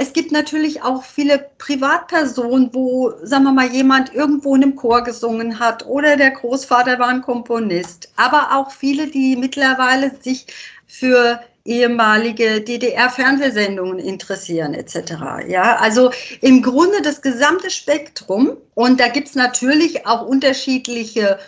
Es 0.00 0.14
gibt 0.14 0.32
natürlich 0.32 0.82
auch 0.82 1.04
viele 1.04 1.50
Privatpersonen, 1.58 2.70
wo, 2.72 3.12
sagen 3.22 3.44
wir 3.44 3.52
mal, 3.52 3.70
jemand 3.70 4.14
irgendwo 4.14 4.56
in 4.56 4.62
einem 4.62 4.74
Chor 4.74 5.04
gesungen 5.04 5.58
hat 5.58 5.84
oder 5.84 6.16
der 6.16 6.30
Großvater 6.30 6.98
war 6.98 7.08
ein 7.08 7.20
Komponist. 7.20 8.10
Aber 8.16 8.56
auch 8.56 8.70
viele, 8.70 9.08
die 9.08 9.36
mittlerweile 9.36 10.10
sich 10.22 10.46
für 10.86 11.40
ehemalige 11.66 12.62
DDR-Fernsehsendungen 12.62 13.98
interessieren 13.98 14.72
etc. 14.72 15.46
Ja, 15.48 15.76
also 15.76 16.10
im 16.40 16.62
Grunde 16.62 17.02
das 17.02 17.20
gesamte 17.20 17.68
Spektrum. 17.68 18.56
Und 18.72 19.00
da 19.00 19.08
gibt 19.08 19.28
es 19.28 19.34
natürlich 19.34 20.06
auch 20.06 20.24
unterschiedliche 20.24 21.38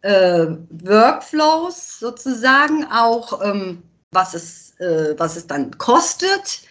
äh, 0.00 0.46
Workflows 0.70 1.98
sozusagen, 1.98 2.86
auch 2.86 3.44
ähm, 3.44 3.82
was, 4.12 4.32
es, 4.32 4.80
äh, 4.80 5.14
was 5.18 5.36
es 5.36 5.46
dann 5.46 5.76
kostet 5.76 6.62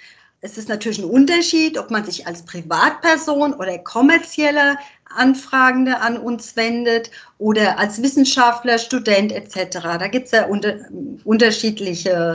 es 0.41 0.57
ist 0.57 0.69
natürlich 0.69 0.99
ein 0.99 1.09
Unterschied, 1.09 1.77
ob 1.77 1.89
man 1.89 2.05
sich 2.05 2.27
als 2.27 2.43
Privatperson 2.43 3.53
oder 3.53 3.77
kommerzieller 3.79 4.77
Anfragende 5.15 5.99
an 5.99 6.17
uns 6.17 6.55
wendet 6.55 7.09
oder 7.37 7.79
als 7.79 8.01
Wissenschaftler, 8.03 8.77
Student 8.77 9.31
etc. 9.31 9.79
Da 9.81 10.07
gibt 10.07 10.27
es 10.27 10.31
ja 10.31 10.45
unter, 10.45 10.75
unterschiedliche, 11.23 12.33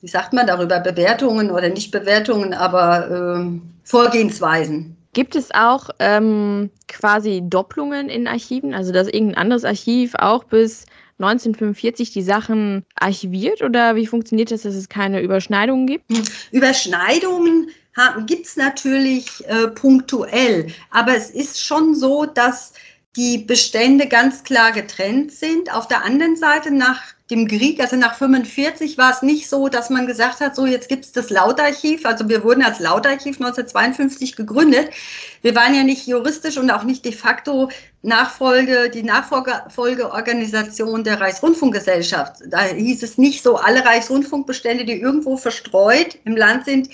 wie 0.00 0.08
sagt 0.08 0.32
man 0.32 0.46
darüber, 0.46 0.80
Bewertungen 0.80 1.50
oder 1.50 1.68
nicht 1.68 1.92
Bewertungen, 1.92 2.54
aber 2.54 3.10
äh, 3.10 3.60
Vorgehensweisen. 3.84 4.96
Gibt 5.12 5.36
es 5.36 5.50
auch 5.54 5.90
ähm, 6.00 6.70
quasi 6.86 7.42
Doppelungen 7.44 8.08
in 8.08 8.26
Archiven, 8.26 8.74
also 8.74 8.92
dass 8.92 9.08
irgendein 9.08 9.38
anderes 9.38 9.64
Archiv 9.64 10.14
auch 10.16 10.44
bis 10.44 10.86
1945 11.18 12.12
die 12.12 12.22
Sachen 12.22 12.84
archiviert 12.94 13.62
oder 13.62 13.96
wie 13.96 14.06
funktioniert 14.06 14.50
das, 14.50 14.62
dass 14.62 14.74
es 14.74 14.88
keine 14.88 15.20
Überschneidungen 15.20 15.86
gibt? 15.86 16.04
Überschneidungen 16.52 17.68
gibt 18.26 18.46
es 18.46 18.56
natürlich 18.56 19.44
äh, 19.48 19.68
punktuell, 19.68 20.68
aber 20.90 21.16
es 21.16 21.30
ist 21.30 21.60
schon 21.60 21.96
so, 21.96 22.26
dass 22.26 22.72
die 23.16 23.38
Bestände 23.38 24.06
ganz 24.06 24.44
klar 24.44 24.70
getrennt 24.70 25.32
sind. 25.32 25.74
Auf 25.74 25.88
der 25.88 26.04
anderen 26.04 26.36
Seite 26.36 26.70
nach 26.70 27.02
dem 27.30 27.46
Krieg, 27.46 27.78
also 27.80 27.96
nach 27.96 28.14
45 28.14 28.96
war 28.96 29.12
es 29.12 29.20
nicht 29.20 29.50
so, 29.50 29.68
dass 29.68 29.90
man 29.90 30.06
gesagt 30.06 30.40
hat, 30.40 30.56
so 30.56 30.64
jetzt 30.64 30.88
gibt 30.88 31.04
es 31.04 31.12
das 31.12 31.28
Lautarchiv. 31.28 32.06
Also 32.06 32.26
wir 32.28 32.42
wurden 32.42 32.62
als 32.62 32.80
Lautarchiv 32.80 33.36
1952 33.36 34.34
gegründet. 34.34 34.88
Wir 35.42 35.54
waren 35.54 35.74
ja 35.74 35.84
nicht 35.84 36.06
juristisch 36.06 36.56
und 36.56 36.70
auch 36.70 36.84
nicht 36.84 37.04
de 37.04 37.12
facto 37.12 37.68
Nachfolge, 38.00 38.88
die 38.88 39.02
Nachfolgeorganisation 39.02 41.04
der 41.04 41.20
Reichsrundfunkgesellschaft. 41.20 42.36
Da 42.48 42.62
hieß 42.62 43.02
es 43.02 43.18
nicht 43.18 43.42
so, 43.42 43.56
alle 43.56 43.84
Reichsrundfunkbestände, 43.84 44.86
die 44.86 44.98
irgendwo 44.98 45.36
verstreut 45.36 46.18
im 46.24 46.34
Land 46.34 46.64
sind, 46.64 46.88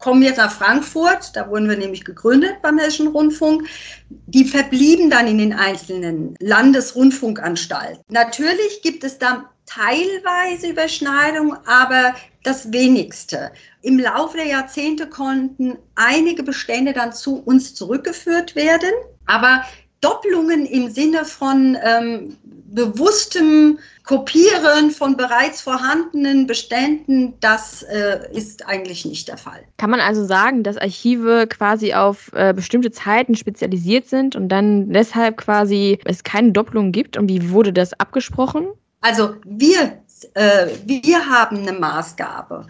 kommen 0.00 0.22
jetzt 0.22 0.38
nach 0.38 0.50
Frankfurt, 0.50 1.36
da 1.36 1.48
wurden 1.48 1.68
wir 1.68 1.76
nämlich 1.76 2.04
gegründet 2.04 2.56
beim 2.62 2.78
Hessischen 2.78 3.08
Rundfunk. 3.08 3.68
Die 4.08 4.44
verblieben 4.44 5.10
dann 5.10 5.28
in 5.28 5.38
den 5.38 5.52
einzelnen 5.52 6.34
Landesrundfunkanstalten. 6.40 8.02
Natürlich 8.08 8.82
gibt 8.82 9.04
es 9.04 9.18
da 9.18 9.48
teilweise 9.72 10.68
Überschneidung, 10.70 11.56
aber 11.66 12.14
das 12.42 12.72
wenigste. 12.72 13.52
Im 13.82 13.98
Laufe 13.98 14.36
der 14.36 14.46
Jahrzehnte 14.46 15.06
konnten 15.06 15.78
einige 15.94 16.42
Bestände 16.42 16.92
dann 16.92 17.12
zu 17.12 17.42
uns 17.44 17.74
zurückgeführt 17.74 18.56
werden, 18.56 18.90
aber 19.26 19.64
Doppelungen 20.00 20.64
im 20.64 20.90
Sinne 20.90 21.24
von 21.24 21.76
ähm, 21.84 22.36
bewusstem 22.42 23.78
Kopieren 24.04 24.90
von 24.90 25.16
bereits 25.16 25.60
vorhandenen 25.60 26.46
Beständen, 26.46 27.34
das 27.40 27.82
äh, 27.82 28.20
ist 28.32 28.66
eigentlich 28.66 29.04
nicht 29.04 29.28
der 29.28 29.36
Fall. 29.36 29.60
Kann 29.76 29.90
man 29.90 30.00
also 30.00 30.24
sagen, 30.24 30.62
dass 30.62 30.78
Archive 30.78 31.46
quasi 31.48 31.94
auf 31.94 32.32
äh, 32.32 32.54
bestimmte 32.54 32.90
Zeiten 32.90 33.36
spezialisiert 33.36 34.08
sind 34.08 34.36
und 34.36 34.48
dann 34.48 34.92
deshalb 34.92 35.36
quasi 35.36 35.98
es 36.06 36.24
keine 36.24 36.52
Doppelung 36.52 36.92
gibt? 36.92 37.16
Und 37.16 37.28
wie 37.28 37.50
wurde 37.50 37.72
das 37.72 37.92
abgesprochen? 38.00 38.68
Also 39.00 39.36
wir, 39.44 40.02
äh, 40.34 40.66
wir 40.84 41.26
haben 41.26 41.58
eine 41.58 41.72
Maßgabe. 41.72 42.66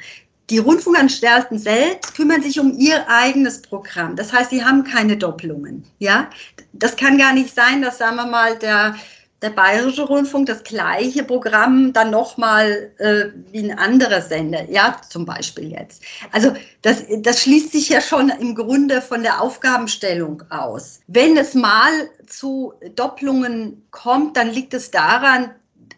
Die 0.48 0.58
Rundfunkanstalten 0.58 1.58
selbst 1.58 2.14
kümmern 2.16 2.42
sich 2.42 2.58
um 2.58 2.76
ihr 2.76 3.08
eigenes 3.08 3.62
Programm. 3.62 4.16
Das 4.16 4.32
heißt, 4.32 4.50
sie 4.50 4.64
haben 4.64 4.82
keine 4.82 5.16
Doppelungen. 5.16 5.84
Ja, 5.98 6.28
das 6.72 6.96
kann 6.96 7.18
gar 7.18 7.32
nicht 7.32 7.54
sein, 7.54 7.82
dass 7.82 7.98
sagen 7.98 8.16
wir 8.16 8.26
mal 8.26 8.58
der 8.58 8.96
der 9.42 9.50
Bayerische 9.50 10.02
Rundfunk 10.02 10.46
das 10.46 10.62
gleiche 10.62 11.24
Programm 11.24 11.92
dann 11.92 12.10
nochmal 12.10 12.92
äh, 12.98 13.26
wie 13.50 13.70
ein 13.70 13.78
anderer 13.78 14.20
Sender, 14.20 14.68
ja, 14.70 15.00
zum 15.08 15.24
Beispiel 15.24 15.72
jetzt. 15.72 16.02
Also 16.32 16.52
das, 16.82 17.04
das 17.20 17.42
schließt 17.42 17.72
sich 17.72 17.88
ja 17.88 18.00
schon 18.00 18.28
im 18.28 18.54
Grunde 18.54 19.00
von 19.00 19.22
der 19.22 19.40
Aufgabenstellung 19.40 20.42
aus. 20.50 21.00
Wenn 21.06 21.36
es 21.36 21.54
mal 21.54 22.10
zu 22.26 22.74
Doppelungen 22.94 23.82
kommt, 23.90 24.36
dann 24.36 24.50
liegt 24.50 24.74
es 24.74 24.90
daran, 24.90 25.50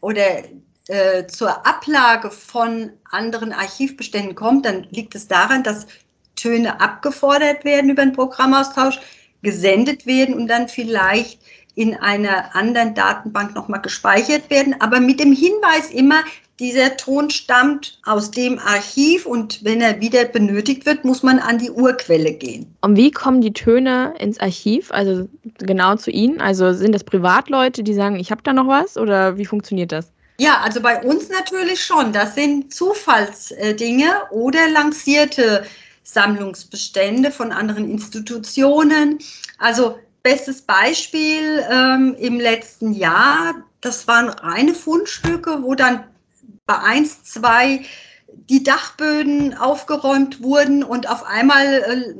oder 0.03 0.43
äh, 0.89 1.27
zur 1.29 1.67
Ablage 1.67 2.31
von 2.31 2.91
anderen 3.11 3.53
Archivbeständen 3.53 4.35
kommt, 4.35 4.67
dann 4.67 4.87
liegt 4.91 5.15
es 5.15 5.27
daran, 5.29 5.63
dass 5.63 5.87
Töne 6.37 6.81
abgefordert 6.81 7.65
werden 7.65 7.89
über 7.89 8.03
einen 8.03 8.13
Programmaustausch, 8.13 9.01
gesendet 9.43 10.07
werden 10.07 10.35
und 10.35 10.47
dann 10.49 10.69
vielleicht 10.69 11.41
in 11.75 11.97
einer 11.97 12.55
anderen 12.55 12.95
Datenbank 12.95 13.55
nochmal 13.55 13.81
gespeichert 13.81 14.51
werden, 14.51 14.81
aber 14.81 15.01
mit 15.01 15.19
dem 15.21 15.33
Hinweis 15.33 15.91
immer, 15.91 16.23
dieser 16.61 16.97
Ton 16.97 17.31
stammt 17.31 17.99
aus 18.05 18.31
dem 18.31 18.59
Archiv 18.59 19.27
und 19.27 19.65
wenn 19.65 19.81
er 19.81 20.01
wieder 20.01 20.25
benötigt 20.25 20.87
wird, 20.87 21.05
muss 21.05 21.23
man 21.23 21.39
an 21.39 21.59
die 21.59 21.71
Urquelle 21.71 22.33
gehen. 22.33 22.75
Und 22.83 22.97
wie 22.97 23.11
kommen 23.11 23.41
die 23.41 23.53
Töne 23.53 24.15
ins 24.19 24.39
Archiv, 24.39 24.91
also 24.93 25.29
genau 25.59 25.97
zu 25.97 26.11
Ihnen? 26.11 26.41
Also 26.41 26.73
sind 26.73 26.95
das 26.95 27.05
Privatleute, 27.05 27.83
die 27.83 27.95
sagen, 27.95 28.17
ich 28.17 28.31
habe 28.31 28.43
da 28.43 28.53
noch 28.53 28.69
was 28.69 28.97
oder 28.97 29.39
wie 29.39 29.47
funktioniert 29.47 29.93
das? 29.93 30.13
Ja, 30.39 30.61
also 30.63 30.81
bei 30.81 31.03
uns 31.03 31.29
natürlich 31.29 31.83
schon. 31.83 32.13
Das 32.13 32.35
sind 32.35 32.73
Zufallsdinge 32.73 34.11
oder 34.31 34.69
lancierte 34.71 35.65
Sammlungsbestände 36.05 37.31
von 37.31 37.53
anderen 37.53 37.91
Institutionen. 37.91 39.19
Also 39.59 39.97
Bestes 40.23 40.63
Beispiel 40.63 41.65
ähm, 41.69 42.15
im 42.17 42.39
letzten 42.39 42.93
Jahr, 42.93 43.55
das 43.81 44.07
waren 44.07 44.29
reine 44.29 44.73
Fundstücke, 44.73 45.63
wo 45.63 45.75
dann 45.75 46.05
bei 46.67 46.79
eins, 46.79 47.25
zwei 47.25 47.85
die 48.49 48.63
Dachböden 48.63 49.57
aufgeräumt 49.57 50.43
wurden 50.43 50.83
und 50.83 51.09
auf 51.11 51.25
einmal 51.27 51.67
äh, 51.67 52.15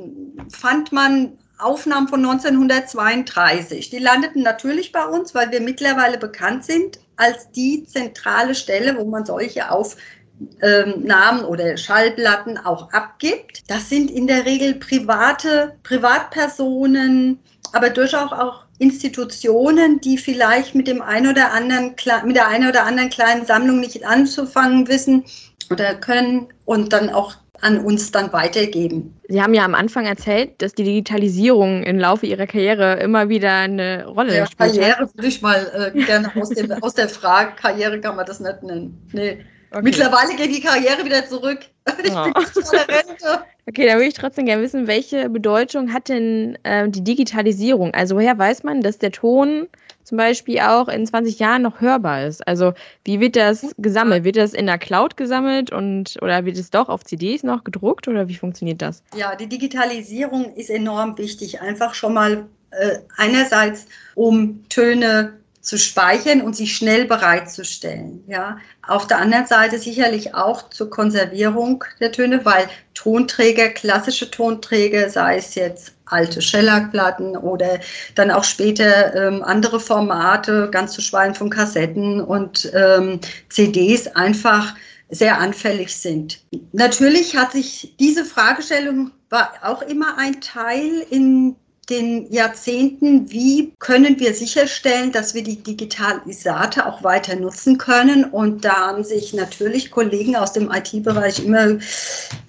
fand 0.49 0.91
man 0.91 1.37
Aufnahmen 1.57 2.07
von 2.07 2.25
1932. 2.25 3.89
Die 3.89 3.99
landeten 3.99 4.43
natürlich 4.43 4.91
bei 4.91 5.05
uns, 5.05 5.33
weil 5.33 5.51
wir 5.51 5.61
mittlerweile 5.61 6.17
bekannt 6.17 6.65
sind 6.65 6.99
als 7.15 7.49
die 7.51 7.85
zentrale 7.85 8.55
Stelle, 8.55 8.97
wo 8.97 9.05
man 9.05 9.25
solche 9.25 9.69
Aufnahmen 9.71 11.45
oder 11.45 11.77
Schallplatten 11.77 12.57
auch 12.57 12.91
abgibt. 12.91 13.69
Das 13.69 13.89
sind 13.89 14.11
in 14.11 14.27
der 14.27 14.45
Regel 14.45 14.75
private 14.75 15.77
Privatpersonen, 15.83 17.39
aber 17.71 17.89
durchaus 17.91 18.31
auch 18.31 18.62
Institutionen, 18.79 20.01
die 20.01 20.17
vielleicht 20.17 20.75
mit 20.75 20.87
dem 20.87 21.01
einen 21.01 21.27
oder 21.27 21.53
anderen 21.53 21.95
mit 22.25 22.35
der 22.35 22.47
einen 22.47 22.69
oder 22.69 22.85
anderen 22.85 23.09
kleinen 23.09 23.45
Sammlung 23.45 23.79
nicht 23.79 24.05
anzufangen 24.05 24.87
wissen 24.87 25.23
oder 25.69 25.95
können 25.95 26.47
und 26.65 26.91
dann 26.91 27.09
auch 27.09 27.35
an 27.61 27.79
uns 27.79 28.11
dann 28.11 28.33
weitergeben. 28.33 29.17
Sie 29.29 29.41
haben 29.41 29.53
ja 29.53 29.63
am 29.63 29.73
Anfang 29.73 30.05
erzählt, 30.05 30.61
dass 30.61 30.73
die 30.73 30.83
Digitalisierung 30.83 31.83
im 31.83 31.97
Laufe 31.97 32.25
Ihrer 32.25 32.45
Karriere 32.45 32.99
immer 32.99 33.29
wieder 33.29 33.55
eine 33.55 34.05
Rolle 34.05 34.35
ja, 34.35 34.45
spielt. 34.45 34.73
Karriere 34.73 35.09
würde 35.13 35.27
ich 35.27 35.41
mal 35.41 35.93
äh, 35.95 36.03
gerne 36.05 36.29
aus, 36.35 36.49
dem, 36.49 36.71
aus 36.83 36.93
der 36.93 37.07
Frage, 37.07 37.53
Karriere 37.55 38.01
kann 38.01 38.17
man 38.17 38.25
das 38.25 38.41
nicht 38.41 38.63
nennen. 38.63 39.07
Nee. 39.13 39.45
Okay. 39.73 39.81
Mittlerweile 39.81 40.35
geht 40.35 40.55
die 40.55 40.61
Karriere 40.61 41.03
wieder 41.03 41.27
zurück. 41.27 41.59
Ich 42.03 42.11
oh. 42.11 42.23
bin 42.23 42.33
nicht 42.43 42.71
der 42.71 42.87
Rente. 42.87 43.43
Okay, 43.67 43.87
da 43.87 43.95
würde 43.95 44.07
ich 44.07 44.13
trotzdem 44.13 44.45
gerne 44.45 44.61
wissen, 44.61 44.87
welche 44.87 45.29
Bedeutung 45.29 45.91
hat 45.91 46.09
denn 46.09 46.57
äh, 46.63 46.87
die 46.87 47.03
Digitalisierung? 47.03 47.93
Also 47.93 48.15
woher 48.15 48.37
weiß 48.37 48.63
man, 48.63 48.81
dass 48.81 48.99
der 48.99 49.11
Ton 49.11 49.67
zum 50.03 50.17
Beispiel 50.17 50.59
auch 50.59 50.87
in 50.87 51.05
20 51.05 51.39
Jahren 51.39 51.61
noch 51.61 51.81
hörbar 51.81 52.25
ist? 52.25 52.45
Also 52.47 52.73
wie 53.03 53.19
wird 53.19 53.35
das 53.35 53.73
gesammelt? 53.77 54.23
Wird 54.23 54.37
das 54.37 54.53
in 54.53 54.65
der 54.65 54.77
Cloud 54.77 55.17
gesammelt 55.17 55.71
und 55.71 56.17
oder 56.21 56.45
wird 56.45 56.57
es 56.57 56.69
doch 56.69 56.87
auf 56.87 57.03
CDs 57.03 57.43
noch 57.43 57.63
gedruckt 57.63 58.07
oder 58.07 58.29
wie 58.29 58.35
funktioniert 58.35 58.81
das? 58.81 59.03
Ja, 59.15 59.35
die 59.35 59.47
Digitalisierung 59.47 60.53
ist 60.55 60.69
enorm 60.69 61.17
wichtig. 61.17 61.61
Einfach 61.61 61.95
schon 61.95 62.13
mal 62.13 62.45
äh, 62.71 62.99
einerseits, 63.17 63.87
um 64.15 64.63
Töne 64.69 65.33
zu 65.63 65.77
speichern 65.77 66.41
und 66.41 66.55
sie 66.57 66.67
schnell 66.67 67.05
bereitzustellen. 67.05 68.23
Ja. 68.27 68.57
Auf 68.85 69.07
der 69.07 69.19
anderen 69.19 69.47
Seite 69.47 69.79
sicherlich 69.79 70.35
auch 70.35 70.69
zur 70.69 70.89
Konservierung 70.89 71.85
der 72.01 72.11
Töne, 72.11 72.43
weil 72.43 72.67
Tonträger, 72.93 73.69
klassische 73.69 74.29
Tonträger, 74.29 75.09
sei 75.09 75.37
es 75.37 75.55
jetzt 75.55 75.93
alte 76.05 76.41
Schellackplatten 76.41 77.37
oder 77.37 77.79
dann 78.13 78.29
auch 78.29 78.43
später 78.43 79.15
ähm, 79.15 79.41
andere 79.41 79.79
Formate, 79.79 80.69
ganz 80.69 80.91
zu 80.91 81.01
schweigen 81.01 81.33
von 81.33 81.49
Kassetten 81.49 82.19
und 82.19 82.69
ähm, 82.75 83.21
CDs 83.47 84.07
einfach 84.15 84.75
sehr 85.09 85.37
anfällig 85.37 85.95
sind. 85.95 86.41
Natürlich 86.73 87.37
hat 87.37 87.53
sich 87.53 87.95
diese 87.99 88.25
Fragestellung 88.25 89.11
war 89.29 89.53
auch 89.63 89.81
immer 89.81 90.17
ein 90.17 90.41
Teil 90.41 91.05
in 91.09 91.55
den 91.89 92.31
Jahrzehnten, 92.31 93.29
wie 93.29 93.73
können 93.79 94.19
wir 94.19 94.33
sicherstellen, 94.33 95.11
dass 95.11 95.33
wir 95.33 95.43
die 95.43 95.61
Digitalisate 95.61 96.85
auch 96.85 97.03
weiter 97.03 97.35
nutzen 97.35 97.77
können. 97.77 98.25
Und 98.25 98.63
da 98.63 98.87
haben 98.87 99.03
sich 99.03 99.33
natürlich 99.33 99.91
Kollegen 99.91 100.35
aus 100.35 100.53
dem 100.53 100.71
IT-Bereich 100.71 101.43
immer 101.43 101.77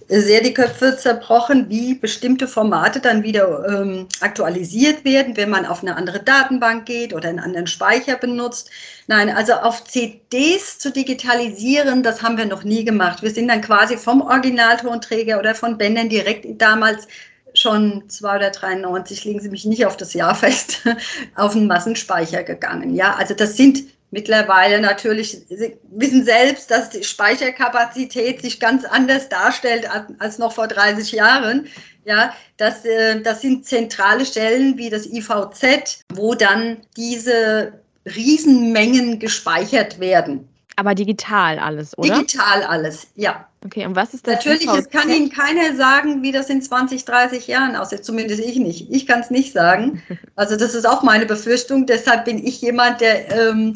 sehr 0.09 0.43
die 0.43 0.55
Köpfe 0.55 0.97
zerbrochen, 0.97 1.69
wie 1.69 1.95
bestimmte 1.95 2.47
Formate 2.47 3.01
dann 3.01 3.23
wieder 3.23 3.67
ähm, 3.69 4.07
aktualisiert 4.21 5.05
werden, 5.05 5.37
wenn 5.37 5.51
man 5.51 5.67
auf 5.67 5.83
eine 5.83 5.97
andere 5.97 6.21
Datenbank 6.21 6.87
geht 6.87 7.15
oder 7.15 7.29
einen 7.29 7.41
anderen 7.41 7.67
Speicher 7.67 8.17
benutzt. 8.17 8.71
Nein, 9.07 9.31
also 9.31 9.55
auf 9.55 9.85
CDs 9.85 10.79
zu 10.79 10.93
digitalisieren, 10.93 12.03
das 12.03 12.23
haben 12.23 12.37
wir 12.37 12.47
noch 12.47 12.65
nie 12.65 12.85
gemacht. 12.85 13.23
Wir 13.23 13.31
sind 13.31 13.49
dann 13.49 13.63
quasi 13.63 13.97
vom 13.97 14.21
Originaltonträger 14.21 15.39
oder 15.39 15.55
von 15.55 15.79
Bändern 15.79 16.09
direkt 16.09 16.47
damals 16.61 17.09
schon 17.55 18.09
2 18.09 18.37
oder 18.37 18.51
93, 18.51 19.25
legen 19.25 19.41
Sie 19.41 19.49
mich 19.49 19.65
nicht 19.65 19.87
auf 19.87 19.97
das 19.97 20.13
Jahr 20.13 20.35
fest, 20.35 20.81
auf 21.37 21.53
den 21.53 21.67
Massenspeicher 21.67 22.43
gegangen. 22.43 22.95
Ja, 22.95 23.15
also 23.15 23.35
das 23.35 23.57
sind 23.57 23.85
mittlerweile 24.11 24.81
natürlich, 24.81 25.39
Sie 25.49 25.77
wissen 25.91 26.25
selbst, 26.25 26.71
dass 26.71 26.91
die 26.91 27.05
Speicherkapazität 27.05 28.43
sich 28.43 28.61
ganz 28.61 28.85
anders 28.85 29.29
darstellt 29.29 29.89
als 30.19 30.39
noch 30.39 30.53
vor 30.53 30.69
30 30.69 31.13
Jahren. 31.13 31.67
Ja, 32.05 32.35
das, 32.59 32.85
äh, 32.85 33.21
das 33.23 33.41
sind 33.41 33.67
zentrale 33.67 34.27
Stellen 34.27 34.77
wie 34.77 34.91
das 34.91 35.07
IVZ, 35.07 36.03
wo 36.13 36.35
dann 36.35 36.79
diese 36.97 37.73
Riesenmengen 38.07 39.19
gespeichert 39.19 39.99
werden. 39.99 40.49
Aber 40.77 40.95
digital 40.95 41.59
alles, 41.59 41.97
oder? 41.97 42.19
Digital 42.19 42.63
alles, 42.65 43.09
ja. 43.15 43.47
Okay, 43.65 43.87
und 43.87 43.97
was 43.97 44.13
ist 44.13 44.27
das? 44.27 44.35
Natürlich, 44.35 44.67
es 44.67 44.91
kann 44.91 45.09
Ihnen 45.09 45.31
keiner 45.31 45.75
sagen, 45.77 46.23
wie 46.23 46.33
das 46.33 46.51
in 46.51 46.61
20, 46.61 47.05
30 47.05 47.47
Jahren 47.47 47.77
aussieht. 47.77 48.05
Zumindest 48.05 48.41
ich 48.41 48.57
nicht. 48.57 48.91
Ich 48.91 49.07
kann 49.07 49.21
es 49.21 49.31
nicht 49.31 49.53
sagen. 49.53 50.03
Also 50.37 50.57
das 50.57 50.75
ist 50.75 50.85
auch 50.85 51.03
meine 51.05 51.27
Befürchtung. 51.27 51.87
Deshalb 51.87 52.25
bin 52.25 52.45
ich 52.45 52.61
jemand, 52.61 53.01
der 53.01 53.31
ähm, 53.31 53.75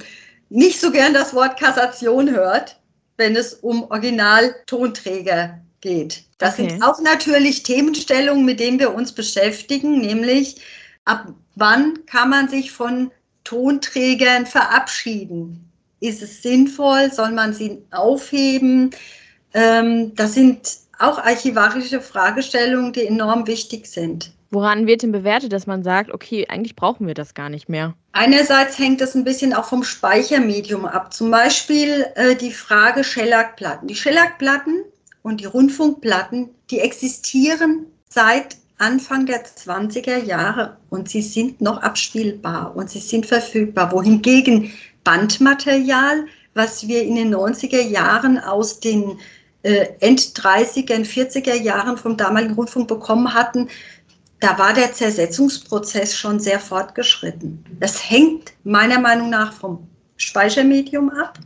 nicht 0.49 0.81
so 0.81 0.91
gern 0.91 1.15
das 1.15 1.33
Wort 1.33 1.59
Kassation 1.59 2.31
hört, 2.31 2.81
wenn 3.17 3.37
es 3.37 3.55
um 3.55 3.85
Originaltonträger 3.85 5.61
geht. 5.81 6.25
Das 6.39 6.55
okay. 6.59 6.71
sind 6.71 6.83
auch 6.83 7.01
natürlich 7.01 7.63
Themenstellungen, 7.63 8.45
mit 8.45 8.59
denen 8.59 8.81
wir 8.81 8.93
uns 8.93 9.13
beschäftigen, 9.13 10.01
nämlich 10.01 10.61
ab 11.05 11.33
wann 11.55 12.05
kann 12.07 12.31
man 12.31 12.49
sich 12.49 12.73
von 12.73 13.11
Tonträgern 13.45 14.47
verabschieden? 14.47 15.68
Ist 16.01 16.23
es 16.23 16.43
sinnvoll? 16.43 17.11
Soll 17.13 17.33
man 17.33 17.53
sie 17.53 17.83
aufheben? 17.91 18.91
Ähm, 19.55 20.15
das 20.15 20.35
sind 20.35 20.79
auch 20.99 21.19
archivarische 21.19 22.01
Fragestellungen, 22.01 22.93
die 22.93 23.07
enorm 23.07 23.47
wichtig 23.47 23.87
sind. 23.87 24.33
Woran 24.51 24.87
wird 24.87 25.03
denn 25.03 25.13
bewertet, 25.13 25.53
dass 25.53 25.67
man 25.67 25.83
sagt, 25.83 26.11
okay, 26.11 26.47
eigentlich 26.49 26.75
brauchen 26.75 27.07
wir 27.07 27.15
das 27.15 27.35
gar 27.35 27.51
nicht 27.51 27.69
mehr? 27.69 27.95
Einerseits 28.13 28.79
hängt 28.79 29.01
das 29.01 29.15
ein 29.15 29.25
bisschen 29.25 29.53
auch 29.53 29.67
vom 29.67 29.85
Speichermedium 29.85 30.87
ab. 30.87 31.13
Zum 31.13 31.31
Beispiel 31.31 32.07
äh, 32.15 32.35
die 32.35 32.53
Frage 32.53 33.05
Schellackplatten. 33.05 33.89
Die 33.89 33.95
Schellackplatten 33.95 34.85
und 35.23 35.41
die 35.41 35.45
Rundfunkplatten, 35.45 36.49
die 36.71 36.81
existieren 36.81 37.87
seit 38.09 38.57
Anfang 38.79 39.27
der 39.27 39.45
20er 39.45 40.25
Jahre 40.25 40.77
und 40.89 41.09
sie 41.09 41.21
sind 41.21 41.61
noch 41.61 41.83
abspielbar 41.83 42.75
und 42.75 42.89
sie 42.89 43.01
sind 43.01 43.27
verfügbar. 43.27 43.93
Wohingegen 43.93 44.73
Bandmaterial, 45.09 46.27
was 46.53 46.87
wir 46.87 47.03
in 47.03 47.15
den 47.15 47.35
90er 47.35 47.81
Jahren 47.81 48.39
aus 48.39 48.79
den 48.79 49.19
äh, 49.63 49.87
End-30er, 50.01 51.03
40er 51.03 51.55
Jahren 51.55 51.97
vom 51.97 52.19
damaligen 52.19 52.53
Rundfunk 52.53 52.89
bekommen 52.89 53.33
hatten, 53.33 53.71
da 54.41 54.59
war 54.59 54.75
der 54.75 54.93
Zersetzungsprozess 54.93 56.15
schon 56.15 56.39
sehr 56.39 56.61
fortgeschritten. 56.61 57.65
Das 57.81 58.11
hängt 58.11 58.53
meiner 58.65 59.01
Meinung 59.01 59.31
nach 59.31 59.55
vom 59.55 59.89
Speichermedium 60.19 61.09
ab, 61.09 61.39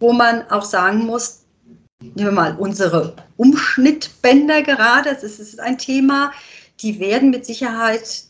wo 0.00 0.14
man 0.14 0.50
auch 0.50 0.64
sagen 0.64 1.04
muss, 1.04 1.40
nehmen 2.00 2.16
wir 2.16 2.32
mal 2.32 2.56
unsere 2.56 3.14
Umschnittbänder 3.36 4.62
gerade, 4.62 5.10
das 5.10 5.38
ist 5.38 5.60
ein 5.60 5.76
Thema, 5.76 6.32
die 6.80 6.98
werden 6.98 7.28
mit 7.28 7.44
Sicherheit 7.44 8.27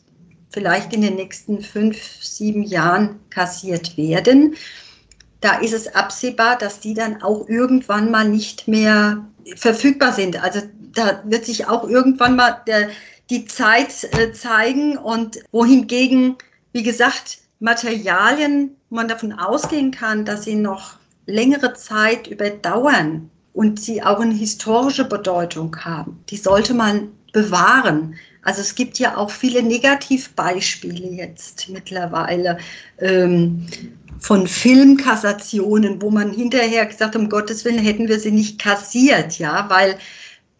vielleicht 0.51 0.93
in 0.93 1.03
den 1.03 1.17
nächsten 1.17 1.63
fünf, 1.63 1.97
sieben 2.23 2.63
Jahren 2.63 3.21
kassiert 3.31 3.97
werden. 3.97 4.57
Da 5.41 5.59
ist 5.59 5.73
es 5.73 5.95
absehbar, 5.95 6.59
dass 6.59 6.81
die 6.81 6.95
dann 6.95 7.23
auch 7.23 7.49
irgendwann 7.49 8.11
mal 8.11 8.29
nicht 8.29 8.67
mehr 8.67 9.25
verfügbar 9.57 10.13
sind. 10.13 10.43
Also 10.43 10.63
da 10.95 11.23
wird 11.25 11.45
sich 11.45 11.67
auch 11.67 11.89
irgendwann 11.89 12.37
mal 12.37 12.63
der, 12.67 12.89
die 13.31 13.45
Zeit 13.45 14.05
äh, 14.13 14.33
zeigen 14.33 14.97
und 14.97 15.39
wohingegen, 15.53 16.37
wie 16.73 16.83
gesagt, 16.83 17.39
Materialien, 17.61 18.77
man 18.91 19.09
davon 19.09 19.33
ausgehen 19.33 19.91
kann, 19.91 20.25
dass 20.25 20.45
sie 20.45 20.55
noch 20.55 20.95
längere 21.27 21.75
Zeit 21.75 22.27
überdauern 22.27 23.31
und 23.53 23.81
sie 23.81 24.03
auch 24.03 24.21
eine 24.21 24.35
historische 24.35 25.05
Bedeutung 25.05 25.77
haben. 25.85 26.23
Die 26.31 26.37
sollte 26.37 26.75
man 26.75 27.09
bewahren. 27.33 28.15
Also 28.49 28.63
es 28.63 28.75
gibt 28.75 28.99
ja 28.99 29.19
auch 29.19 29.31
viele 29.31 29.63
Negativbeispiele 29.63 31.07
jetzt 31.09 31.69
mittlerweile 31.69 32.57
ähm, 32.99 33.67
von 34.21 34.47
Filmkassationen, 34.49 36.01
wo 36.01 36.09
man 36.09 36.33
hinterher 36.33 36.87
gesagt 36.87 37.15
um 37.15 37.29
Gottes 37.29 37.67
Willen 37.67 37.77
hätten 37.77 38.09
wir 38.09 38.19
sie 38.19 38.31
nicht 38.31 38.59
kassiert, 38.59 39.39
ja, 39.39 39.69
weil 39.69 39.99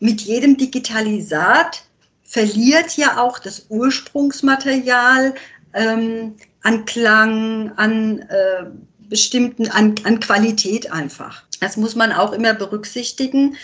mit 0.01 0.20
jedem 0.20 0.59
Digitalisat 0.59 1.83
verliert 2.24 2.98
ja 2.98 3.16
auch 3.22 3.38
das 3.38 3.64
Ursprungsmaterial 3.70 5.35
ähm, 5.72 6.35
an 6.64 6.85
Klang, 6.85 7.72
an 7.77 8.18
äh, 8.18 8.66
bestimmten, 9.09 9.66
an, 9.70 9.94
an 10.05 10.20
Qualität 10.20 10.92
einfach. 10.92 11.42
Das 11.61 11.79
muss 11.79 11.96
man 11.96 12.12
auch 12.12 12.35
immer 12.35 12.53
berücksichtigen. 12.53 13.57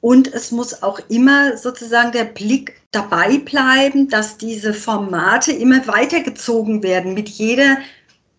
Und 0.00 0.32
es 0.32 0.50
muss 0.50 0.82
auch 0.82 0.98
immer 1.08 1.56
sozusagen 1.56 2.12
der 2.12 2.24
Blick 2.24 2.80
dabei 2.90 3.38
bleiben, 3.38 4.08
dass 4.08 4.38
diese 4.38 4.72
Formate 4.72 5.52
immer 5.52 5.86
weitergezogen 5.86 6.82
werden 6.82 7.14
mit 7.14 7.28
jeder 7.28 7.78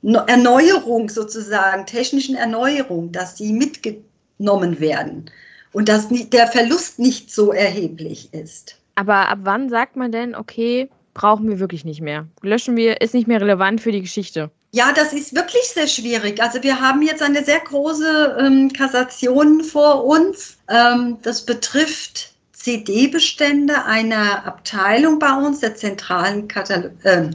Erneuerung 0.04 1.10
sozusagen, 1.10 1.86
technischen 1.86 2.36
Erneuerung, 2.36 3.12
dass 3.12 3.38
sie 3.38 3.54
mitgenommen 3.54 4.80
werden 4.80 5.30
und 5.74 5.88
dass 5.88 6.08
der 6.10 6.48
Verlust 6.48 6.98
nicht 6.98 7.32
so 7.32 7.52
erheblich 7.52 8.34
ist. 8.34 8.78
Aber 8.96 9.30
ab 9.30 9.40
wann 9.44 9.70
sagt 9.70 9.96
man 9.96 10.12
denn, 10.12 10.36
okay, 10.36 10.90
brauchen 11.14 11.48
wir 11.48 11.60
wirklich 11.60 11.86
nicht 11.86 12.02
mehr? 12.02 12.28
Löschen 12.42 12.76
wir, 12.76 13.02
ist 13.02 13.14
nicht 13.14 13.28
mehr 13.28 13.42
relevant 13.42 13.82
für 13.82 13.92
die 13.92 14.02
Geschichte? 14.02 14.50
Ja, 14.74 14.94
das 14.94 15.12
ist 15.12 15.36
wirklich 15.36 15.64
sehr 15.68 15.88
schwierig. 15.88 16.42
Also 16.42 16.64
wir 16.64 16.80
haben 16.80 17.02
jetzt 17.02 17.22
eine 17.22 17.44
sehr 17.44 17.60
große 17.60 18.38
ähm, 18.40 18.72
Kassation 18.72 19.64
vor 19.66 20.06
uns. 20.06 20.58
Ähm, 20.70 21.18
das 21.22 21.46
betrifft 21.46 22.34
CD-Bestände 22.54 23.84
einer 23.84 24.46
Abteilung 24.46 25.20
bei 25.20 25.34
uns, 25.34 25.60
der 25.60 25.76
zentralen, 25.76 26.48
Katal 26.48 26.94
äh, 27.04 27.32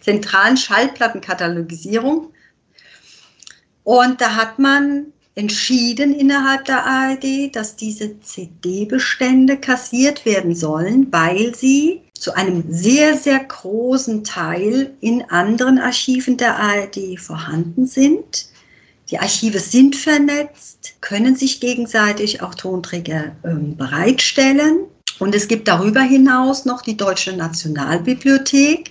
zentralen 0.00 0.56
Schallplattenkatalogisierung. 0.56 2.32
Und 3.82 4.20
da 4.20 4.36
hat 4.36 4.60
man 4.60 5.12
entschieden 5.40 6.12
innerhalb 6.12 6.66
der 6.66 6.84
ARD, 6.84 7.56
dass 7.56 7.74
diese 7.74 8.20
CD-Bestände 8.20 9.56
kassiert 9.56 10.26
werden 10.26 10.54
sollen, 10.54 11.10
weil 11.10 11.54
sie 11.54 12.02
zu 12.12 12.34
einem 12.34 12.62
sehr, 12.68 13.16
sehr 13.16 13.42
großen 13.42 14.22
Teil 14.22 14.94
in 15.00 15.22
anderen 15.30 15.78
Archiven 15.78 16.36
der 16.36 16.58
ARD 16.58 17.18
vorhanden 17.18 17.86
sind. 17.86 18.50
Die 19.10 19.18
Archive 19.18 19.58
sind 19.58 19.96
vernetzt, 19.96 20.92
können 21.00 21.34
sich 21.34 21.58
gegenseitig 21.58 22.42
auch 22.42 22.54
Tonträger 22.54 23.34
äh, 23.42 23.54
bereitstellen. 23.54 24.80
Und 25.20 25.34
es 25.34 25.48
gibt 25.48 25.68
darüber 25.68 26.02
hinaus 26.02 26.66
noch 26.66 26.82
die 26.82 26.98
Deutsche 26.98 27.34
Nationalbibliothek, 27.34 28.90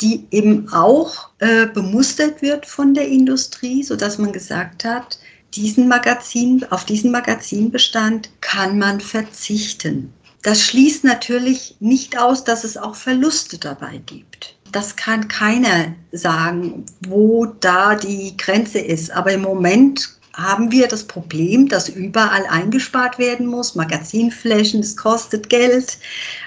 die 0.00 0.24
eben 0.30 0.68
auch 0.72 1.30
äh, 1.40 1.66
bemustert 1.66 2.42
wird 2.42 2.64
von 2.64 2.94
der 2.94 3.08
Industrie, 3.08 3.82
sodass 3.82 4.18
man 4.18 4.32
gesagt 4.32 4.84
hat, 4.84 5.18
diesen 5.56 5.88
Magazin, 5.88 6.64
auf 6.70 6.84
diesen 6.84 7.10
Magazinbestand 7.10 8.30
kann 8.40 8.78
man 8.78 9.00
verzichten. 9.00 10.12
Das 10.42 10.60
schließt 10.60 11.04
natürlich 11.04 11.76
nicht 11.80 12.18
aus, 12.18 12.44
dass 12.44 12.64
es 12.64 12.76
auch 12.76 12.94
Verluste 12.94 13.58
dabei 13.58 13.98
gibt. 14.04 14.56
Das 14.72 14.96
kann 14.96 15.28
keiner 15.28 15.94
sagen, 16.12 16.84
wo 17.06 17.46
da 17.46 17.94
die 17.94 18.36
Grenze 18.36 18.78
ist. 18.78 19.10
Aber 19.12 19.32
im 19.32 19.42
Moment 19.42 20.18
haben 20.34 20.70
wir 20.70 20.88
das 20.88 21.04
Problem, 21.04 21.68
dass 21.68 21.88
überall 21.88 22.44
eingespart 22.46 23.18
werden 23.18 23.46
muss. 23.46 23.74
Magazinflächen, 23.74 24.80
es 24.80 24.96
kostet 24.96 25.48
Geld. 25.48 25.96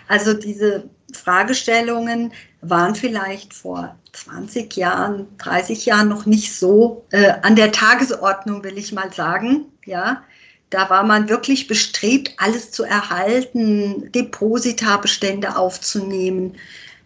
Also 0.08 0.34
diese 0.34 0.90
Fragestellungen 1.28 2.32
waren 2.62 2.96
vielleicht 2.96 3.54
vor 3.54 3.98
20 4.14 4.78
Jahren, 4.78 5.28
30 5.40 5.86
Jahren 5.86 6.08
noch 6.08 6.26
nicht 6.26 6.56
so 6.56 7.04
äh, 7.12 7.34
an 7.42 7.58
der 7.58 7.74
Tagesordnung, 7.74 8.64
will 8.64 8.78
ich 8.78 8.94
mal 8.94 9.12
sagen. 9.12 9.66
Ja, 9.86 10.24
da 10.70 10.90
war 10.90 11.04
man 11.04 11.28
wirklich 11.28 11.68
bestrebt, 11.68 12.32
alles 12.38 12.72
zu 12.72 12.86
erhalten, 12.86 14.10
Depositabestände 14.14 15.58
aufzunehmen, 15.58 16.56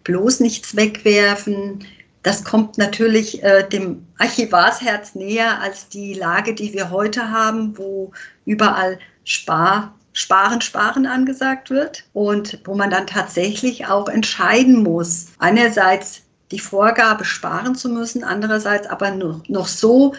bloß 0.04 0.40
nichts 0.42 0.76
wegwerfen. 0.76 1.84
Das 2.22 2.44
kommt 2.44 2.78
natürlich 2.78 3.42
äh, 3.42 3.68
dem 3.68 4.06
Archivarsherz 4.20 5.16
näher 5.16 5.60
als 5.62 5.90
die 5.90 6.14
Lage, 6.14 6.54
die 6.54 6.74
wir 6.74 6.92
heute 6.92 7.32
haben, 7.32 7.76
wo 7.76 8.12
überall 8.46 9.00
Spar 9.24 9.96
Sparen, 10.14 10.62
Sparen 10.62 11.06
angesagt 11.06 11.70
wird 11.70 12.04
und 12.14 12.60
wo 12.66 12.76
man 12.76 12.90
dann 12.90 13.08
tatsächlich 13.08 13.88
auch 13.88 14.10
entscheiden 14.10 14.84
muss. 14.84 15.28
Einerseits 15.40 16.24
die 16.52 16.60
Vorgabe 16.60 17.24
sparen 17.24 17.76
zu 17.76 17.90
müssen, 17.90 18.24
andererseits 18.24 18.88
aber 18.88 19.12
noch, 19.12 19.42
noch 19.48 19.68
so 19.68 20.14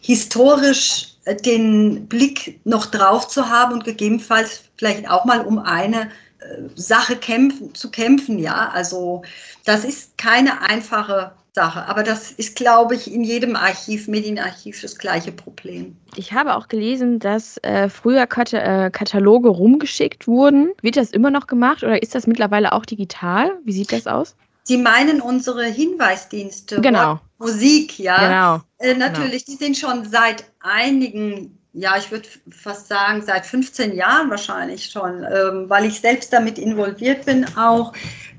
historisch 0.00 1.16
äh, 1.24 1.36
den 1.36 2.06
Blick 2.06 2.60
noch 2.64 2.86
drauf 2.86 3.28
zu 3.28 3.48
haben 3.48 3.74
und 3.74 3.84
gegebenenfalls 3.84 4.62
vielleicht 4.76 5.08
auch 5.10 5.24
mal 5.24 5.40
um 5.40 5.58
eine 5.58 6.02
äh, 6.38 6.68
Sache 6.76 7.16
kämpfen, 7.16 7.74
zu 7.74 7.90
kämpfen. 7.90 8.38
Ja, 8.38 8.68
also 8.68 9.22
das 9.64 9.84
ist 9.84 10.16
keine 10.18 10.62
einfache 10.62 11.32
Sache. 11.54 11.86
Aber 11.86 12.02
das 12.02 12.30
ist, 12.30 12.56
glaube 12.56 12.94
ich, 12.94 13.12
in 13.12 13.24
jedem 13.24 13.56
Archiv, 13.56 14.08
Medienarchiv, 14.08 14.80
das 14.80 14.96
gleiche 14.96 15.32
Problem. 15.32 15.96
Ich 16.16 16.32
habe 16.32 16.56
auch 16.56 16.68
gelesen, 16.68 17.18
dass 17.18 17.58
äh, 17.58 17.88
früher 17.90 18.26
Kat 18.26 18.52
äh, 18.54 18.90
Kataloge 18.90 19.50
rumgeschickt 19.50 20.26
wurden. 20.26 20.72
Wird 20.80 20.96
das 20.96 21.10
immer 21.10 21.30
noch 21.30 21.46
gemacht 21.46 21.82
oder 21.82 22.02
ist 22.02 22.14
das 22.14 22.26
mittlerweile 22.26 22.72
auch 22.72 22.86
digital? 22.86 23.52
Wie 23.64 23.72
sieht 23.72 23.92
das 23.92 24.06
aus? 24.06 24.34
Sie 24.64 24.78
meinen 24.78 25.20
unsere 25.20 25.64
Hinweisdienste, 25.64 26.80
genau. 26.80 27.20
Musik, 27.38 27.98
ja. 27.98 28.60
Genau. 28.78 28.90
Äh, 28.92 28.96
natürlich, 28.96 29.44
genau. 29.44 29.58
die 29.58 29.64
sind 29.64 29.76
schon 29.76 30.04
seit 30.06 30.44
einigen, 30.60 31.58
ja, 31.74 31.96
ich 31.98 32.10
würde 32.10 32.28
fast 32.50 32.88
sagen, 32.88 33.22
seit 33.22 33.44
15 33.44 33.94
Jahren 33.94 34.30
wahrscheinlich 34.30 34.86
schon, 34.86 35.24
ähm, 35.24 35.68
weil 35.68 35.84
ich 35.84 36.00
selbst 36.00 36.32
damit 36.32 36.58
involviert 36.58 37.26
bin, 37.26 37.44
auch 37.56 37.92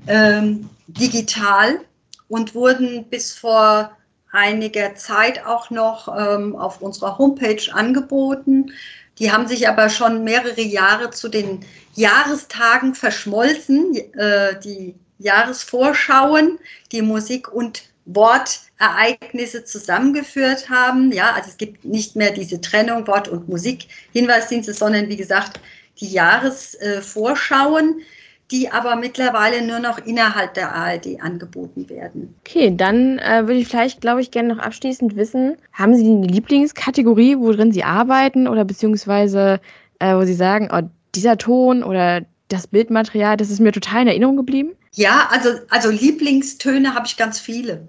ähm, 0.06 0.68
digital 0.86 1.78
und 2.28 2.54
wurden 2.54 3.04
bis 3.08 3.32
vor 3.32 3.96
einiger 4.32 4.94
Zeit 4.96 5.44
auch 5.46 5.70
noch 5.70 6.08
ähm, 6.08 6.56
auf 6.56 6.82
unserer 6.82 7.18
Homepage 7.18 7.62
angeboten. 7.72 8.72
Die 9.18 9.30
haben 9.30 9.46
sich 9.46 9.68
aber 9.68 9.88
schon 9.88 10.24
mehrere 10.24 10.60
Jahre 10.60 11.10
zu 11.10 11.28
den 11.28 11.60
Jahrestagen 11.94 12.94
verschmolzen, 12.94 13.94
äh, 14.14 14.58
die 14.60 14.96
Jahresvorschauen, 15.18 16.58
die 16.90 17.02
Musik 17.02 17.52
und 17.52 17.84
Wortereignisse 18.06 19.64
zusammengeführt 19.64 20.68
haben. 20.68 21.12
Ja, 21.12 21.32
also 21.32 21.48
es 21.48 21.56
gibt 21.56 21.84
nicht 21.84 22.16
mehr 22.16 22.32
diese 22.32 22.60
Trennung 22.60 23.06
Wort- 23.06 23.28
und 23.28 23.48
Musik-Hinweisdienste, 23.48 24.74
sondern 24.74 25.08
wie 25.08 25.16
gesagt 25.16 25.60
die 26.00 26.08
Jahresvorschauen, 26.08 28.00
die 28.50 28.70
aber 28.70 28.96
mittlerweile 28.96 29.66
nur 29.66 29.78
noch 29.78 29.98
innerhalb 29.98 30.54
der 30.54 30.74
ARD 30.74 31.20
angeboten 31.20 31.88
werden. 31.88 32.34
Okay, 32.40 32.74
dann 32.76 33.18
äh, 33.18 33.42
würde 33.42 33.54
ich 33.54 33.68
vielleicht, 33.68 34.00
glaube 34.00 34.20
ich, 34.20 34.30
gerne 34.30 34.54
noch 34.54 34.62
abschließend 34.62 35.16
wissen, 35.16 35.56
haben 35.72 35.94
Sie 35.94 36.06
eine 36.06 36.26
Lieblingskategorie, 36.26 37.38
worin 37.38 37.72
Sie 37.72 37.84
arbeiten 37.84 38.46
oder 38.46 38.64
beziehungsweise 38.64 39.60
äh, 39.98 40.14
wo 40.14 40.24
Sie 40.24 40.34
sagen, 40.34 40.68
oh, 40.72 40.82
dieser 41.14 41.38
Ton 41.38 41.82
oder 41.82 42.22
das 42.48 42.66
Bildmaterial, 42.66 43.36
das 43.36 43.50
ist 43.50 43.60
mir 43.60 43.72
total 43.72 44.02
in 44.02 44.08
Erinnerung 44.08 44.36
geblieben? 44.36 44.72
Ja, 44.92 45.28
also, 45.30 45.50
also 45.70 45.90
Lieblingstöne 45.90 46.94
habe 46.94 47.06
ich 47.06 47.16
ganz 47.16 47.40
viele. 47.40 47.88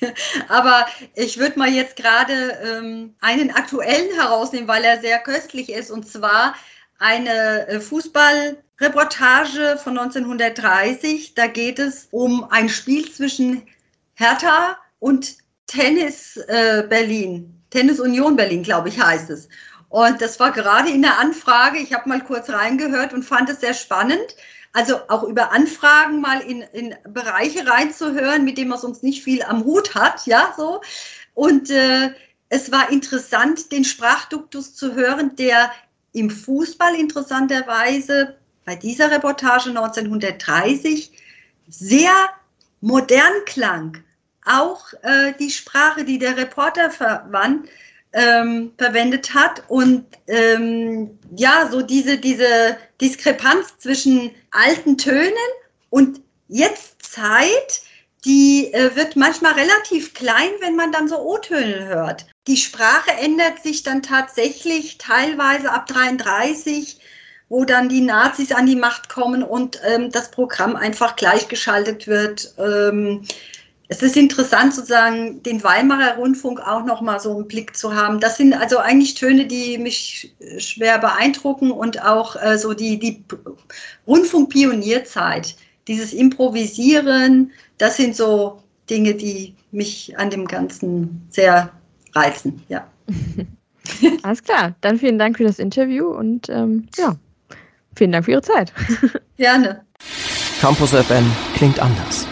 Aber 0.48 0.86
ich 1.14 1.38
würde 1.38 1.58
mal 1.58 1.68
jetzt 1.68 1.96
gerade 1.96 2.32
ähm, 2.64 3.14
einen 3.20 3.50
aktuellen 3.50 4.14
herausnehmen, 4.18 4.68
weil 4.68 4.84
er 4.84 5.00
sehr 5.00 5.18
köstlich 5.18 5.70
ist. 5.70 5.90
Und 5.90 6.06
zwar 6.06 6.54
eine 7.00 7.66
äh, 7.66 7.80
Fußballreportage 7.80 9.80
von 9.82 9.98
1930. 9.98 11.34
Da 11.34 11.48
geht 11.48 11.80
es 11.80 12.06
um 12.12 12.44
ein 12.50 12.68
Spiel 12.68 13.10
zwischen 13.10 13.66
Hertha 14.14 14.78
und 15.00 15.38
Tennis 15.66 16.36
äh, 16.36 16.84
Berlin. 16.88 17.60
Tennis 17.70 17.98
Union 18.00 18.36
Berlin, 18.36 18.62
glaube 18.62 18.90
ich, 18.90 19.00
heißt 19.00 19.30
es. 19.30 19.48
Und 19.88 20.20
das 20.20 20.38
war 20.38 20.52
gerade 20.52 20.90
in 20.90 21.00
der 21.02 21.18
Anfrage. 21.18 21.78
Ich 21.78 21.94
habe 21.94 22.08
mal 22.08 22.22
kurz 22.22 22.50
reingehört 22.50 23.12
und 23.12 23.24
fand 23.24 23.48
es 23.48 23.60
sehr 23.60 23.74
spannend. 23.74 24.36
Also 24.72 25.00
auch 25.08 25.24
über 25.24 25.50
Anfragen 25.52 26.20
mal 26.20 26.40
in, 26.40 26.60
in 26.60 26.94
Bereiche 27.08 27.66
reinzuhören, 27.66 28.44
mit 28.44 28.58
denen 28.58 28.70
man 28.70 28.78
sonst 28.78 29.02
nicht 29.02 29.24
viel 29.24 29.42
am 29.42 29.64
Hut 29.64 29.96
hat, 29.96 30.26
ja, 30.26 30.54
so. 30.56 30.80
Und 31.34 31.70
äh, 31.70 32.10
es 32.50 32.70
war 32.70 32.90
interessant, 32.90 33.72
den 33.72 33.84
Sprachduktus 33.84 34.74
zu 34.74 34.94
hören, 34.94 35.34
der 35.36 35.72
im 36.12 36.30
Fußball 36.30 36.94
interessanterweise 36.94 38.36
bei 38.64 38.76
dieser 38.76 39.10
Reportage 39.10 39.70
1930 39.70 41.12
sehr 41.68 42.12
modern 42.80 43.44
klang. 43.46 43.98
Auch 44.44 44.92
äh, 45.02 45.32
die 45.38 45.50
Sprache, 45.50 46.04
die 46.04 46.18
der 46.18 46.36
Reporter 46.36 46.90
verwandt, 46.90 47.68
ähm, 48.12 48.72
verwendet 48.76 49.34
hat 49.34 49.62
und 49.68 50.04
ähm, 50.26 51.18
ja, 51.36 51.68
so 51.70 51.82
diese, 51.82 52.18
diese 52.18 52.76
Diskrepanz 53.00 53.78
zwischen 53.78 54.32
alten 54.50 54.98
Tönen 54.98 55.32
und 55.90 56.20
jetzt 56.48 57.02
Zeit, 57.02 57.82
die 58.24 58.72
äh, 58.72 58.94
wird 58.96 59.16
manchmal 59.16 59.54
relativ 59.54 60.14
klein, 60.14 60.50
wenn 60.60 60.76
man 60.76 60.92
dann 60.92 61.08
so 61.08 61.18
O-Töne 61.18 61.86
hört. 61.86 62.26
Die 62.46 62.56
Sprache 62.56 63.12
ändert 63.20 63.62
sich 63.62 63.82
dann 63.82 64.02
tatsächlich 64.02 64.98
teilweise 64.98 65.70
ab 65.72 65.86
33, 65.86 66.98
wo 67.48 67.64
dann 67.64 67.88
die 67.88 68.00
Nazis 68.00 68.52
an 68.52 68.66
die 68.66 68.76
Macht 68.76 69.08
kommen 69.08 69.42
und 69.42 69.80
ähm, 69.86 70.10
das 70.10 70.30
Programm 70.30 70.76
einfach 70.76 71.16
gleichgeschaltet 71.16 72.06
wird. 72.06 72.54
Ähm, 72.58 73.24
es 73.88 74.02
ist 74.02 74.16
interessant 74.16 74.72
sozusagen, 74.72 75.42
den 75.42 75.64
Weimarer 75.64 76.14
Rundfunk 76.14 76.60
auch 76.60 76.84
noch 76.84 77.00
mal 77.00 77.18
so 77.18 77.40
im 77.40 77.48
Blick 77.48 77.76
zu 77.76 77.92
haben. 77.92 78.20
Das 78.20 78.36
sind 78.36 78.54
also 78.54 78.78
eigentlich 78.78 79.14
Töne, 79.14 79.46
die 79.46 79.78
mich 79.78 80.32
schwer 80.58 80.98
beeindrucken 80.98 81.72
und 81.72 82.00
auch 82.04 82.40
äh, 82.40 82.56
so 82.56 82.72
die, 82.72 83.00
die 83.00 83.24
Rundfunkpionierzeit, 84.06 85.56
dieses 85.88 86.12
Improvisieren, 86.12 87.50
das 87.80 87.96
sind 87.96 88.14
so 88.14 88.62
Dinge, 88.88 89.14
die 89.14 89.54
mich 89.72 90.18
an 90.18 90.30
dem 90.30 90.46
Ganzen 90.46 91.26
sehr 91.30 91.70
reizen. 92.14 92.62
Ja. 92.68 92.86
Alles 94.22 94.42
klar, 94.42 94.74
dann 94.82 94.98
vielen 94.98 95.18
Dank 95.18 95.38
für 95.38 95.44
das 95.44 95.58
Interview 95.58 96.06
und 96.06 96.48
ähm, 96.48 96.88
ja, 96.96 97.16
vielen 97.96 98.12
Dank 98.12 98.24
für 98.26 98.32
Ihre 98.32 98.42
Zeit. 98.42 98.72
Gerne. 99.36 99.84
Campus 100.60 100.90
FM 100.90 101.24
klingt 101.54 101.80
anders. 101.80 102.26